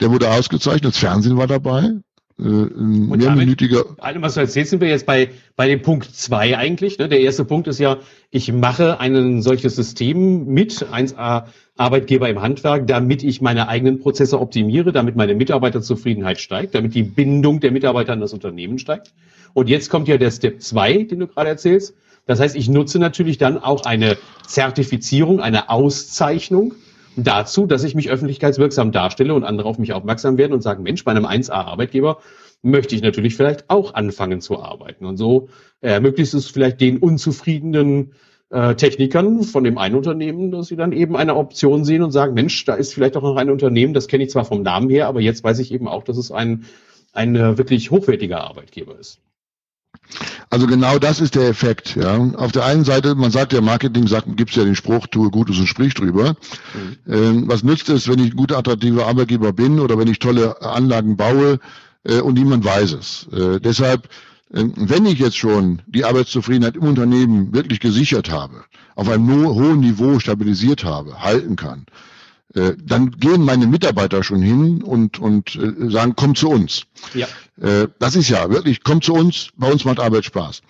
der 0.00 0.10
wurde 0.10 0.30
ausgezeichnet, 0.30 0.94
das 0.94 0.98
Fernsehen 0.98 1.36
war 1.36 1.46
dabei, 1.46 1.84
äh, 1.84 1.92
ein 2.38 3.10
und 3.10 3.18
mehrminütiger. 3.18 3.84
Allem, 3.98 4.22
was 4.22 4.34
du 4.34 4.40
erzählst, 4.40 4.70
sind 4.70 4.80
wir 4.80 4.88
jetzt 4.88 5.06
bei, 5.06 5.30
bei 5.56 5.68
dem 5.68 5.82
Punkt 5.82 6.04
zwei 6.14 6.56
eigentlich. 6.56 6.98
Ne? 6.98 7.08
Der 7.08 7.20
erste 7.20 7.44
Punkt 7.44 7.68
ist 7.68 7.78
ja, 7.78 7.98
ich 8.30 8.52
mache 8.52 8.98
ein 8.98 9.40
solches 9.40 9.76
System 9.76 10.46
mit 10.46 10.84
1a 10.84 11.44
Arbeitgeber 11.76 12.28
im 12.28 12.42
Handwerk, 12.42 12.86
damit 12.88 13.22
ich 13.22 13.40
meine 13.40 13.68
eigenen 13.68 14.00
Prozesse 14.00 14.40
optimiere, 14.40 14.90
damit 14.92 15.14
meine 15.14 15.34
Mitarbeiterzufriedenheit 15.34 16.40
steigt, 16.40 16.74
damit 16.74 16.94
die 16.94 17.04
Bindung 17.04 17.60
der 17.60 17.70
Mitarbeiter 17.70 18.12
an 18.12 18.20
das 18.20 18.32
Unternehmen 18.32 18.78
steigt. 18.78 19.12
Und 19.52 19.68
jetzt 19.68 19.88
kommt 19.88 20.08
ja 20.08 20.18
der 20.18 20.32
Step 20.32 20.60
zwei, 20.60 21.04
den 21.04 21.20
du 21.20 21.26
gerade 21.28 21.50
erzählst. 21.50 21.94
Das 22.26 22.40
heißt, 22.40 22.56
ich 22.56 22.68
nutze 22.68 22.98
natürlich 22.98 23.38
dann 23.38 23.58
auch 23.58 23.84
eine 23.84 24.16
Zertifizierung, 24.46 25.40
eine 25.40 25.68
Auszeichnung 25.68 26.74
dazu, 27.16 27.66
dass 27.66 27.84
ich 27.84 27.94
mich 27.94 28.10
öffentlichkeitswirksam 28.10 28.92
darstelle 28.92 29.34
und 29.34 29.44
andere 29.44 29.68
auf 29.68 29.78
mich 29.78 29.92
aufmerksam 29.92 30.38
werden 30.38 30.52
und 30.52 30.62
sagen, 30.62 30.82
Mensch, 30.82 31.04
bei 31.04 31.12
einem 31.12 31.26
1A-Arbeitgeber 31.26 32.18
möchte 32.62 32.94
ich 32.94 33.02
natürlich 33.02 33.36
vielleicht 33.36 33.68
auch 33.68 33.94
anfangen 33.94 34.40
zu 34.40 34.60
arbeiten. 34.60 35.04
Und 35.04 35.16
so 35.16 35.48
ermöglicht 35.80 36.34
es 36.34 36.48
vielleicht 36.48 36.80
den 36.80 36.98
unzufriedenen 36.98 38.12
äh, 38.50 38.74
Technikern 38.74 39.42
von 39.42 39.64
dem 39.64 39.78
einen 39.78 39.94
Unternehmen, 39.94 40.50
dass 40.50 40.68
sie 40.68 40.76
dann 40.76 40.92
eben 40.92 41.16
eine 41.16 41.36
Option 41.36 41.84
sehen 41.84 42.02
und 42.02 42.10
sagen, 42.10 42.34
Mensch, 42.34 42.64
da 42.64 42.74
ist 42.74 42.94
vielleicht 42.94 43.16
auch 43.16 43.22
noch 43.22 43.36
ein 43.36 43.50
Unternehmen, 43.50 43.94
das 43.94 44.08
kenne 44.08 44.24
ich 44.24 44.30
zwar 44.30 44.44
vom 44.44 44.62
Namen 44.62 44.88
her, 44.90 45.08
aber 45.08 45.20
jetzt 45.20 45.44
weiß 45.44 45.58
ich 45.58 45.72
eben 45.72 45.88
auch, 45.88 46.04
dass 46.04 46.16
es 46.16 46.30
ein, 46.30 46.64
ein 47.12 47.34
wirklich 47.58 47.90
hochwertiger 47.90 48.42
Arbeitgeber 48.42 48.98
ist. 48.98 49.20
Also 50.54 50.68
genau 50.68 51.00
das 51.00 51.20
ist 51.20 51.34
der 51.34 51.48
Effekt. 51.48 51.96
Ja. 51.96 52.16
Auf 52.36 52.52
der 52.52 52.64
einen 52.64 52.84
Seite, 52.84 53.16
man 53.16 53.32
sagt 53.32 53.52
ja, 53.52 53.60
Marketing 53.60 54.06
sagt, 54.06 54.36
gibt 54.36 54.50
es 54.50 54.56
ja 54.56 54.62
den 54.62 54.76
Spruch, 54.76 55.08
tue 55.08 55.28
Gutes 55.28 55.58
und 55.58 55.66
sprich 55.66 55.94
drüber. 55.94 56.36
Mhm. 56.74 57.12
Ähm, 57.12 57.48
was 57.48 57.64
nützt 57.64 57.88
es, 57.88 58.06
wenn 58.06 58.20
ich 58.20 58.30
ein 58.30 58.36
guter, 58.36 58.58
attraktiver 58.58 59.04
Arbeitgeber 59.08 59.52
bin 59.52 59.80
oder 59.80 59.98
wenn 59.98 60.06
ich 60.06 60.20
tolle 60.20 60.62
Anlagen 60.62 61.16
baue 61.16 61.58
äh, 62.04 62.20
und 62.20 62.34
niemand 62.34 62.64
weiß 62.64 62.92
es. 62.92 63.26
Äh, 63.32 63.58
deshalb, 63.58 64.04
äh, 64.52 64.62
wenn 64.76 65.06
ich 65.06 65.18
jetzt 65.18 65.36
schon 65.36 65.82
die 65.88 66.04
Arbeitszufriedenheit 66.04 66.76
im 66.76 66.84
Unternehmen 66.84 67.52
wirklich 67.52 67.80
gesichert 67.80 68.30
habe, 68.30 68.62
auf 68.94 69.08
einem 69.08 69.28
hohen 69.28 69.80
Niveau 69.80 70.20
stabilisiert 70.20 70.84
habe, 70.84 71.20
halten 71.20 71.56
kann, 71.56 71.84
äh, 72.54 72.74
dann 72.82 73.10
gehen 73.12 73.44
meine 73.44 73.66
Mitarbeiter 73.66 74.22
schon 74.22 74.42
hin 74.42 74.82
und, 74.82 75.18
und 75.18 75.56
äh, 75.56 75.90
sagen, 75.90 76.14
komm 76.16 76.34
zu 76.34 76.48
uns. 76.48 76.84
Ja. 77.14 77.26
Äh, 77.60 77.88
das 77.98 78.16
ist 78.16 78.28
ja 78.28 78.50
wirklich, 78.50 78.84
komm 78.84 79.02
zu 79.02 79.14
uns, 79.14 79.48
bei 79.56 79.70
uns 79.70 79.84
macht 79.84 80.00
Arbeit 80.00 80.24
Spaß. 80.24 80.62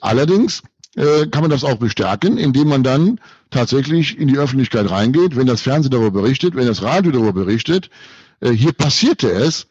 Allerdings 0.00 0.62
äh, 0.94 1.26
kann 1.26 1.42
man 1.42 1.50
das 1.50 1.64
auch 1.64 1.76
bestärken, 1.76 2.36
indem 2.36 2.68
man 2.68 2.82
dann 2.82 3.20
tatsächlich 3.50 4.18
in 4.18 4.28
die 4.28 4.38
Öffentlichkeit 4.38 4.90
reingeht, 4.90 5.36
wenn 5.36 5.46
das 5.46 5.62
Fernsehen 5.62 5.90
darüber 5.90 6.22
berichtet, 6.22 6.54
wenn 6.54 6.66
das 6.66 6.82
Radio 6.82 7.12
darüber 7.12 7.32
berichtet, 7.32 7.88
äh, 8.40 8.50
hier 8.50 8.72
passierte 8.72 9.30
es, 9.30 9.66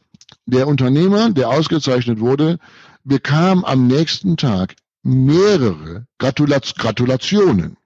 der 0.45 0.67
Unternehmer, 0.67 1.29
der 1.29 1.49
ausgezeichnet 1.49 2.19
wurde, 2.19 2.57
bekam 3.03 3.63
am 3.65 3.87
nächsten 3.87 4.37
Tag 4.37 4.75
mehrere 5.03 6.05
Gratulat 6.17 6.75
Gratulationen 6.77 7.77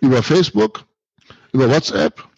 über 0.00 0.22
Facebook, 0.22 0.84
über 1.52 1.68
WhatsApp, 1.70 2.28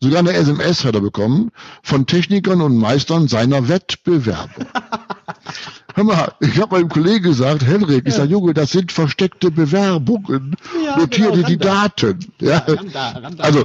sogar 0.00 0.20
eine 0.20 0.32
SMS 0.32 0.84
hat 0.84 0.94
er 0.94 1.00
bekommen 1.00 1.50
von 1.82 2.06
Technikern 2.06 2.60
und 2.60 2.76
Meistern 2.76 3.28
seiner 3.28 3.68
Wettbewerber. 3.68 4.66
Hör 5.94 6.04
mal, 6.04 6.32
ich 6.40 6.60
habe 6.60 6.76
meinem 6.76 6.90
Kollegen 6.90 7.24
gesagt, 7.24 7.64
Henrik, 7.64 8.04
ja. 8.04 8.08
ich 8.08 8.14
sage, 8.14 8.30
Junge, 8.30 8.52
das 8.52 8.72
sind 8.72 8.92
versteckte 8.92 9.50
Bewerbungen. 9.50 10.54
Ja, 10.84 10.98
Notiere 10.98 11.32
genau, 11.32 11.48
die 11.48 11.56
Daten. 11.56 12.18
Ja, 12.40 12.50
ja 12.50 12.74
Randa, 12.74 13.08
Randa, 13.12 13.42
also, 13.42 13.64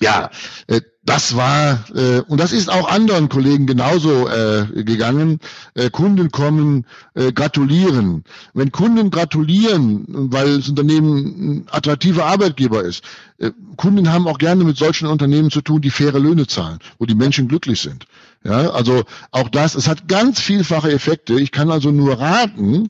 ja, 0.00 0.30
äh, 0.66 0.80
das 1.04 1.36
war, 1.36 1.84
äh, 1.94 2.20
und 2.20 2.40
das 2.40 2.52
ist 2.52 2.70
auch 2.70 2.90
anderen 2.90 3.28
Kollegen 3.28 3.66
genauso 3.66 4.26
äh, 4.26 4.66
gegangen. 4.84 5.38
Äh, 5.74 5.90
Kunden 5.90 6.30
kommen, 6.30 6.86
äh, 7.14 7.30
gratulieren. 7.30 8.24
Wenn 8.54 8.72
Kunden 8.72 9.10
gratulieren, 9.10 10.06
weil 10.08 10.56
das 10.56 10.68
Unternehmen 10.70 11.26
ein 11.26 11.66
attraktiver 11.70 12.24
Arbeitgeber 12.24 12.82
ist, 12.82 13.04
äh, 13.38 13.50
Kunden 13.76 14.10
haben 14.10 14.26
auch 14.26 14.38
gerne 14.38 14.64
mit 14.64 14.78
solchen 14.78 15.06
Unternehmen 15.06 15.50
zu 15.50 15.60
tun, 15.60 15.82
die 15.82 15.90
faire 15.90 16.18
Löhne 16.18 16.46
zahlen, 16.46 16.78
wo 16.98 17.04
die 17.04 17.14
Menschen 17.14 17.48
glücklich 17.48 17.82
sind. 17.82 18.06
Ja, 18.42 18.70
also 18.70 19.04
auch 19.30 19.50
das, 19.50 19.74
es 19.74 19.88
hat 19.88 20.08
ganz 20.08 20.40
vielfache 20.40 20.90
Effekte. 20.90 21.34
Ich 21.34 21.52
kann 21.52 21.70
also 21.70 21.90
nur 21.90 22.18
raten, 22.18 22.88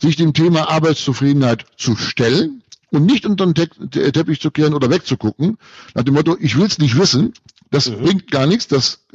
sich 0.00 0.16
dem 0.16 0.32
Thema 0.32 0.68
Arbeitszufriedenheit 0.68 1.64
zu 1.76 1.96
stellen 1.96 2.61
und 2.92 3.06
nicht 3.06 3.26
unter 3.26 3.46
den 3.46 3.54
Te 3.54 4.12
Teppich 4.12 4.40
zu 4.40 4.50
kehren 4.50 4.74
oder 4.74 4.90
wegzugucken, 4.90 5.58
nach 5.94 6.04
dem 6.04 6.14
Motto, 6.14 6.36
ich 6.38 6.56
will 6.56 6.66
es 6.66 6.78
nicht 6.78 6.96
wissen, 6.96 7.32
das 7.70 7.88
mhm. 7.88 8.02
bringt 8.02 8.30
gar 8.30 8.46
nichts, 8.46 8.68
das 8.68 9.06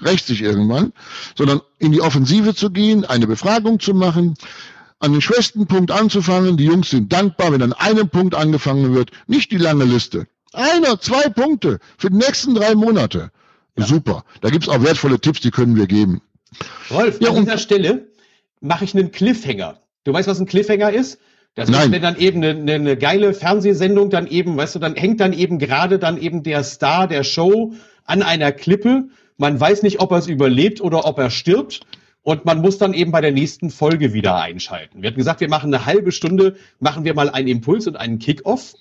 rächt 0.00 0.26
sich 0.26 0.42
irgendwann, 0.42 0.92
sondern 1.36 1.60
in 1.78 1.92
die 1.92 2.00
Offensive 2.00 2.54
zu 2.54 2.70
gehen, 2.70 3.04
eine 3.04 3.26
Befragung 3.26 3.80
zu 3.80 3.94
machen, 3.94 4.34
an 5.00 5.12
den 5.12 5.20
schwächsten 5.20 5.66
Punkt 5.66 5.90
anzufangen. 5.90 6.56
Die 6.56 6.64
Jungs 6.64 6.90
sind 6.90 7.12
dankbar, 7.12 7.52
wenn 7.52 7.62
an 7.62 7.72
einem 7.72 8.08
Punkt 8.08 8.34
angefangen 8.34 8.94
wird, 8.94 9.10
nicht 9.26 9.50
die 9.50 9.58
lange 9.58 9.84
Liste. 9.84 10.26
Einer, 10.52 11.00
zwei 11.00 11.28
Punkte 11.28 11.80
für 11.98 12.10
die 12.10 12.16
nächsten 12.16 12.54
drei 12.54 12.74
Monate. 12.74 13.30
Ja. 13.76 13.86
Super. 13.86 14.24
Da 14.40 14.48
gibt's 14.48 14.68
auch 14.68 14.82
wertvolle 14.82 15.20
Tipps, 15.20 15.40
die 15.40 15.50
können 15.50 15.76
wir 15.76 15.86
geben. 15.86 16.22
Rolf, 16.90 17.20
ja, 17.20 17.30
an 17.30 17.44
dieser 17.44 17.58
Stelle 17.58 18.06
mache 18.60 18.84
ich 18.84 18.94
einen 18.94 19.10
Cliffhanger. 19.10 19.80
Du 20.04 20.12
weißt, 20.12 20.28
was 20.28 20.40
ein 20.40 20.46
Cliffhanger 20.46 20.92
ist? 20.92 21.18
Das 21.56 21.70
Nein. 21.70 21.86
ist, 21.86 21.92
wenn 21.92 22.02
dann 22.02 22.18
eben 22.18 22.44
eine, 22.44 22.74
eine, 22.74 22.96
geile 22.98 23.32
Fernsehsendung 23.32 24.10
dann 24.10 24.26
eben, 24.26 24.58
weißt 24.58 24.74
du, 24.74 24.78
dann 24.78 24.94
hängt 24.94 25.20
dann 25.20 25.32
eben 25.32 25.58
gerade 25.58 25.98
dann 25.98 26.20
eben 26.20 26.42
der 26.42 26.62
Star 26.62 27.08
der 27.08 27.24
Show 27.24 27.72
an 28.04 28.22
einer 28.22 28.52
Klippe. 28.52 29.08
Man 29.38 29.58
weiß 29.58 29.82
nicht, 29.82 30.00
ob 30.00 30.12
er 30.12 30.18
es 30.18 30.26
überlebt 30.26 30.82
oder 30.82 31.06
ob 31.06 31.18
er 31.18 31.30
stirbt. 31.30 31.80
Und 32.22 32.44
man 32.44 32.60
muss 32.60 32.76
dann 32.76 32.92
eben 32.92 33.10
bei 33.10 33.22
der 33.22 33.32
nächsten 33.32 33.70
Folge 33.70 34.12
wieder 34.12 34.36
einschalten. 34.36 35.00
Wir 35.00 35.08
hatten 35.08 35.18
gesagt, 35.18 35.40
wir 35.40 35.48
machen 35.48 35.72
eine 35.72 35.86
halbe 35.86 36.12
Stunde, 36.12 36.56
machen 36.78 37.04
wir 37.04 37.14
mal 37.14 37.30
einen 37.30 37.48
Impuls 37.48 37.86
und 37.86 37.96
einen 37.96 38.18
Kick-Off. 38.18 38.74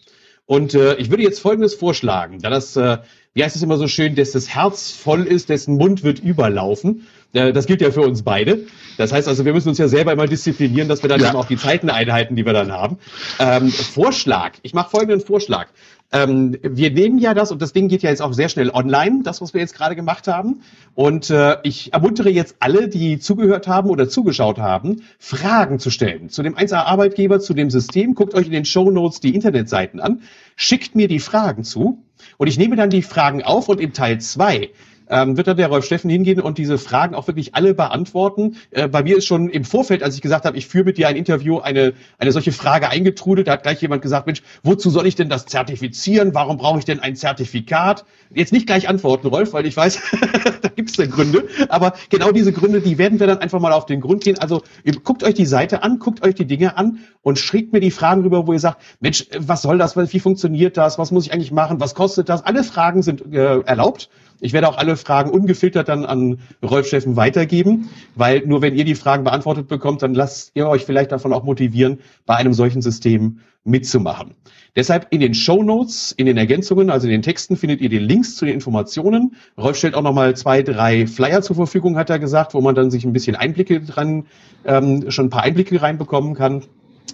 Und 0.45 0.73
äh, 0.73 0.95
ich 0.95 1.09
würde 1.09 1.23
jetzt 1.23 1.39
Folgendes 1.39 1.75
vorschlagen, 1.75 2.39
da 2.39 2.49
das, 2.49 2.75
äh, 2.75 2.97
wie 3.33 3.43
heißt 3.43 3.55
es 3.55 3.63
immer 3.63 3.77
so 3.77 3.88
schön, 3.88 4.15
dass 4.15 4.31
das 4.31 4.49
Herz 4.53 4.91
voll 4.91 5.23
ist, 5.23 5.47
dessen 5.49 5.77
Mund 5.77 6.03
wird 6.03 6.19
überlaufen. 6.19 7.07
Äh, 7.36 7.54
das 7.54 7.65
gilt 7.65 7.82
ja 7.82 7.91
für 7.91 8.02
uns 8.02 8.24
beide. 8.24 8.65
Das 8.98 9.12
heißt 9.12 9.28
also, 9.28 9.45
wir 9.45 9.54
müssen 9.54 9.69
uns 9.69 9.78
ja 9.78 9.88
selber 9.88 10.13
immer 10.13 10.26
disziplinieren, 10.26 10.88
dass 10.88 11.04
wir 11.04 11.10
dann 11.10 11.19
ja. 11.19 11.30
eben 11.30 11.36
auch 11.36 11.48
die 11.48 11.58
Zeiten 11.58 11.89
einhalten, 11.89 12.36
die 12.36 12.45
wir 12.45 12.54
dann 12.54 12.71
haben. 12.71 12.98
Ähm, 13.39 13.69
Vorschlag. 13.69 14.54
Ich 14.62 14.74
mache 14.74 14.89
folgenden 14.89 15.19
Vorschlag. 15.19 15.67
Ähm, 16.12 16.58
wir 16.62 16.91
nehmen 16.91 17.17
ja 17.17 17.34
das 17.34 17.52
und 17.52 17.62
das 17.62 17.74
Ding 17.74 17.89
geht 17.89 18.04
ja 18.04 18.10
jetzt 18.10 18.21
auch 18.21 18.32
sehr 18.32 18.48
schnell 18.48 18.69
online, 18.69 19.21
das, 19.24 19.41
was 19.41 19.54
wir 19.54 19.60
jetzt 19.60 19.76
gerade 19.76 19.95
gemacht 19.95 20.28
haben. 20.28 20.62
Und 20.93 21.30
äh, 21.30 21.58
ich 21.63 21.91
ermuntere 21.93 22.30
jetzt 22.30 22.56
alle, 22.60 22.88
die 22.88 23.19
zugehört 23.19 23.67
haben 23.67 23.89
oder 23.89 24.08
zugeschaut 24.08 24.60
haben, 24.60 25.02
Fragen 25.19 25.80
zu 25.80 25.89
stellen 25.89 26.30
zu 26.30 26.41
dem 26.41 26.56
1A 26.56 26.86
Arbeitgeber, 26.86 27.39
zu 27.39 27.54
dem 27.54 27.69
System. 27.69 28.13
Guckt 28.13 28.34
euch 28.34 28.45
in 28.45 28.54
den 28.54 28.65
Show 28.65 28.91
Notes 28.91 29.19
die 29.19 29.36
Internetseiten 29.36 30.00
an, 30.00 30.21
schickt 30.56 30.95
mir 30.95 31.10
die 31.10 31.19
Fragen 31.19 31.63
zu 31.63 32.02
und 32.38 32.48
ich 32.48 32.58
nehme 32.58 32.76
dann 32.76 32.89
die 32.89 33.02
Fragen 33.02 33.43
auf 33.43 33.67
und 33.67 33.82
im 33.82 33.91
Teil 33.91 34.21
zwei 34.21 34.69
ähm, 35.10 35.38
wird 35.38 35.48
dann 35.48 35.58
der 35.58 35.68
Rolf 35.68 35.86
Steffen 35.86 36.10
hingehen 36.10 36.39
und 36.39 36.58
diese 36.58 36.78
Fragen 36.78 37.15
auch 37.15 37.28
wirklich 37.28 37.56
alle 37.56 37.74
beantworten. 37.74 38.58
Äh, 38.72 38.88
bei 38.88 39.04
mir 39.04 39.18
ist 39.18 39.26
schon 39.26 39.50
im 39.50 39.63
Vorfeld, 39.63 40.04
als 40.04 40.15
ich 40.15 40.22
gesagt 40.22 40.46
habe, 40.46 40.58
ich 40.58 40.68
führe 40.68 40.86
mit 40.86 40.98
dir 40.98 41.08
ein 41.08 41.15
Interview, 41.15 41.60
eine, 41.60 41.94
eine 42.18 42.32
solche 42.32 42.52
Frage 42.52 42.89
eingetrudelt. 42.89 43.48
Da 43.48 43.54
hat 43.54 43.63
gleich 43.63 43.82
jemand 43.82 44.02
gesagt, 44.02 44.26
Mensch, 44.26 44.41
wozu 44.63 44.89
soll 44.89 45.08
ich 45.08 45.15
denn 45.15 45.30
das 45.30 45.46
zertifizieren? 45.46 46.34
Warum 46.34 46.58
brauche 46.58 46.80
ich 46.80 46.86
denn 46.86 47.00
ein 47.00 47.15
Zertifikat? 47.15 48.06
Jetzt 48.34 48.54
nicht 48.54 48.68
gleich 48.68 48.89
antworten, 48.89 49.28
Rolf, 49.28 49.54
weil 49.54 49.65
ich 49.65 49.78
weiß, 49.78 50.02
da 50.62 50.70
gibt 50.70 50.89
es 50.91 50.98
ja 50.98 51.06
Gründe. 51.06 51.48
Aber 51.70 51.94
genau 52.10 52.32
diese 52.32 52.52
Gründe, 52.52 52.82
die 52.82 52.98
werden 52.98 53.20
wir 53.20 53.28
dann 53.28 53.39
einfach 53.39 53.60
mal 53.60 53.72
auf 53.72 53.86
den 53.86 54.02
Grund 54.02 54.24
gehen. 54.24 54.39
Also 54.39 54.63
guckt 55.04 55.24
euch 55.24 55.36
die 55.36 55.46
Seite 55.46 55.84
an, 55.84 56.00
guckt 56.00 56.26
euch 56.26 56.36
die 56.36 56.46
Dinge 56.46 56.78
an 56.78 57.00
und 57.22 57.39
schickt 57.39 57.74
mir 57.74 57.80
die 57.80 57.91
Fragen 57.91 58.24
rüber, 58.24 58.48
wo 58.48 58.54
ihr 58.54 58.60
sagt, 58.60 58.82
Mensch, 59.00 59.26
was 59.38 59.62
soll 59.62 59.78
das? 59.78 59.96
Wie 59.96 60.20
funktioniert 60.20 60.78
das? 60.78 60.98
Was 60.98 61.12
muss 61.12 61.26
ich 61.26 61.34
eigentlich 61.34 61.52
machen? 61.52 61.80
Was 61.80 61.96
kostet 61.96 62.30
das? 62.30 62.46
Alle 62.46 62.63
Fragen 62.63 63.02
sind 63.02 63.34
äh, 63.34 63.62
erlaubt. 63.62 64.10
Ich 64.39 64.54
werde 64.54 64.67
auch 64.67 64.78
alle 64.78 64.98
Fragen 64.98 65.30
ungefiltert 65.30 65.88
dann 65.89 66.06
an 66.06 66.39
Rolf 66.63 66.88
Steffen 66.88 67.15
weitergeben, 67.15 67.89
weil 68.15 68.45
nur 68.45 68.62
wenn 68.62 68.76
ihr 68.76 68.86
die 68.86 68.95
Fragen 68.95 69.24
beantwortet 69.24 69.67
bekommt, 69.67 70.02
dann 70.02 70.13
lasst 70.13 70.52
ihr 70.56 70.67
euch 70.67 70.86
vielleicht 70.86 71.12
davon 71.12 71.34
auch 71.34 71.43
motivieren, 71.43 72.00
bei 72.26 72.36
einem 72.36 72.54
solchen 72.54 72.82
System 72.82 73.39
mitzumachen. 73.63 74.36
Deshalb 74.76 75.08
in 75.12 75.21
den 75.21 75.34
Show 75.34 75.63
Notes, 75.63 76.12
in 76.12 76.26
den 76.26 76.38
Ergänzungen, 76.38 76.89
also 76.89 77.08
in 77.08 77.12
den 77.12 77.21
Texten 77.21 77.56
findet 77.56 77.80
ihr 77.80 77.89
die 77.89 77.98
Links 77.98 78.36
zu 78.36 78.45
den 78.45 78.54
Informationen. 78.54 79.36
Rolf 79.58 79.78
stellt 79.78 79.95
auch 79.95 80.02
nochmal 80.02 80.36
zwei, 80.36 80.63
drei 80.63 81.08
Flyer 81.08 81.41
zur 81.41 81.56
Verfügung, 81.56 81.98
hat 81.98 82.10
er 82.10 82.19
gesagt, 82.19 82.54
wo 82.54 82.62
man 82.62 82.76
dann 82.76 82.91
sich 82.91 83.06
ein 83.06 83.13
bisschen 83.13 83.38
Einblicke 83.38 83.80
dran, 83.82 84.26
ähm, 84.65 85.10
schon 85.12 85.28
ein 85.28 85.30
paar 85.30 85.43
Einblicke 85.43 85.82
reinbekommen 85.82 86.36
kann. 86.36 86.63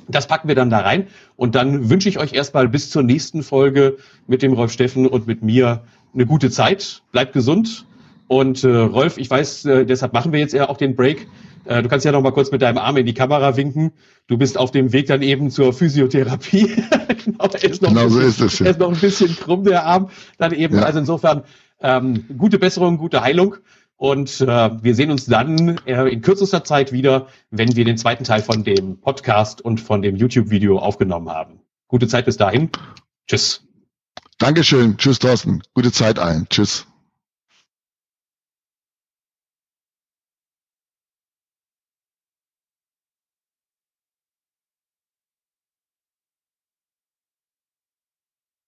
Das 0.07 0.27
packen 0.27 0.47
wir 0.47 0.55
dann 0.55 0.71
da 0.71 0.79
rein. 0.79 1.07
Und 1.35 1.53
dann 1.53 1.89
wünsche 1.89 2.09
ich 2.09 2.17
euch 2.17 2.33
erstmal 2.33 2.67
bis 2.67 2.89
zur 2.89 3.03
nächsten 3.03 3.43
Folge 3.43 3.97
mit 4.25 4.41
dem 4.41 4.53
Rolf 4.53 4.71
Steffen 4.71 5.07
und 5.07 5.27
mit 5.27 5.43
mir 5.43 5.83
eine 6.13 6.25
gute 6.25 6.49
Zeit. 6.49 7.01
Bleibt 7.11 7.33
gesund. 7.33 7.85
Und 8.27 8.63
äh, 8.63 8.69
Rolf, 8.69 9.17
ich 9.17 9.29
weiß, 9.29 9.65
äh, 9.65 9.85
deshalb 9.85 10.13
machen 10.13 10.31
wir 10.31 10.39
jetzt 10.39 10.53
ja 10.53 10.69
auch 10.69 10.77
den 10.77 10.95
Break. 10.95 11.27
Äh, 11.65 11.83
du 11.83 11.89
kannst 11.89 12.05
ja 12.05 12.11
noch 12.11 12.21
mal 12.21 12.31
kurz 12.31 12.51
mit 12.51 12.61
deinem 12.61 12.77
Arm 12.77 12.97
in 12.97 13.05
die 13.05 13.13
Kamera 13.13 13.57
winken. 13.57 13.91
Du 14.27 14.37
bist 14.37 14.57
auf 14.57 14.71
dem 14.71 14.93
Weg 14.93 15.07
dann 15.07 15.21
eben 15.21 15.51
zur 15.51 15.73
Physiotherapie. 15.73 16.67
genau, 17.25 17.45
er 17.51 17.63
ist 17.63 17.81
noch 17.81 17.89
genau 17.89 18.07
so 18.07 18.19
ist 18.19 18.39
es. 18.39 18.59
Ja. 18.59 18.67
Er 18.67 18.71
ist 18.71 18.79
noch 18.79 18.91
ein 18.91 18.99
bisschen 18.99 19.35
krumm, 19.35 19.63
der 19.63 19.85
Arm. 19.85 20.09
Dann 20.37 20.53
eben, 20.53 20.77
ja. 20.77 20.83
also 20.83 20.99
insofern 20.99 21.43
ähm, 21.81 22.25
gute 22.37 22.59
Besserung, 22.59 22.97
gute 22.97 23.21
Heilung. 23.21 23.57
Und 23.97 24.41
äh, 24.41 24.47
wir 24.81 24.95
sehen 24.95 25.11
uns 25.11 25.25
dann 25.25 25.77
äh, 25.85 26.11
in 26.11 26.21
kürzester 26.21 26.63
Zeit 26.63 26.91
wieder, 26.91 27.27
wenn 27.51 27.75
wir 27.75 27.85
den 27.85 27.97
zweiten 27.97 28.23
Teil 28.23 28.41
von 28.41 28.63
dem 28.63 28.99
Podcast 28.99 29.61
und 29.61 29.79
von 29.79 30.01
dem 30.01 30.15
YouTube-Video 30.15 30.79
aufgenommen 30.79 31.29
haben. 31.29 31.59
Gute 31.87 32.07
Zeit 32.07 32.25
bis 32.25 32.37
dahin. 32.37 32.69
Tschüss. 33.27 33.70
Dankeschön. 34.41 34.97
Tschüss, 34.97 35.19
Thorsten. 35.19 35.61
Gute 35.75 35.91
Zeit 35.91 36.17
allen. 36.17 36.47
Tschüss. 36.49 36.87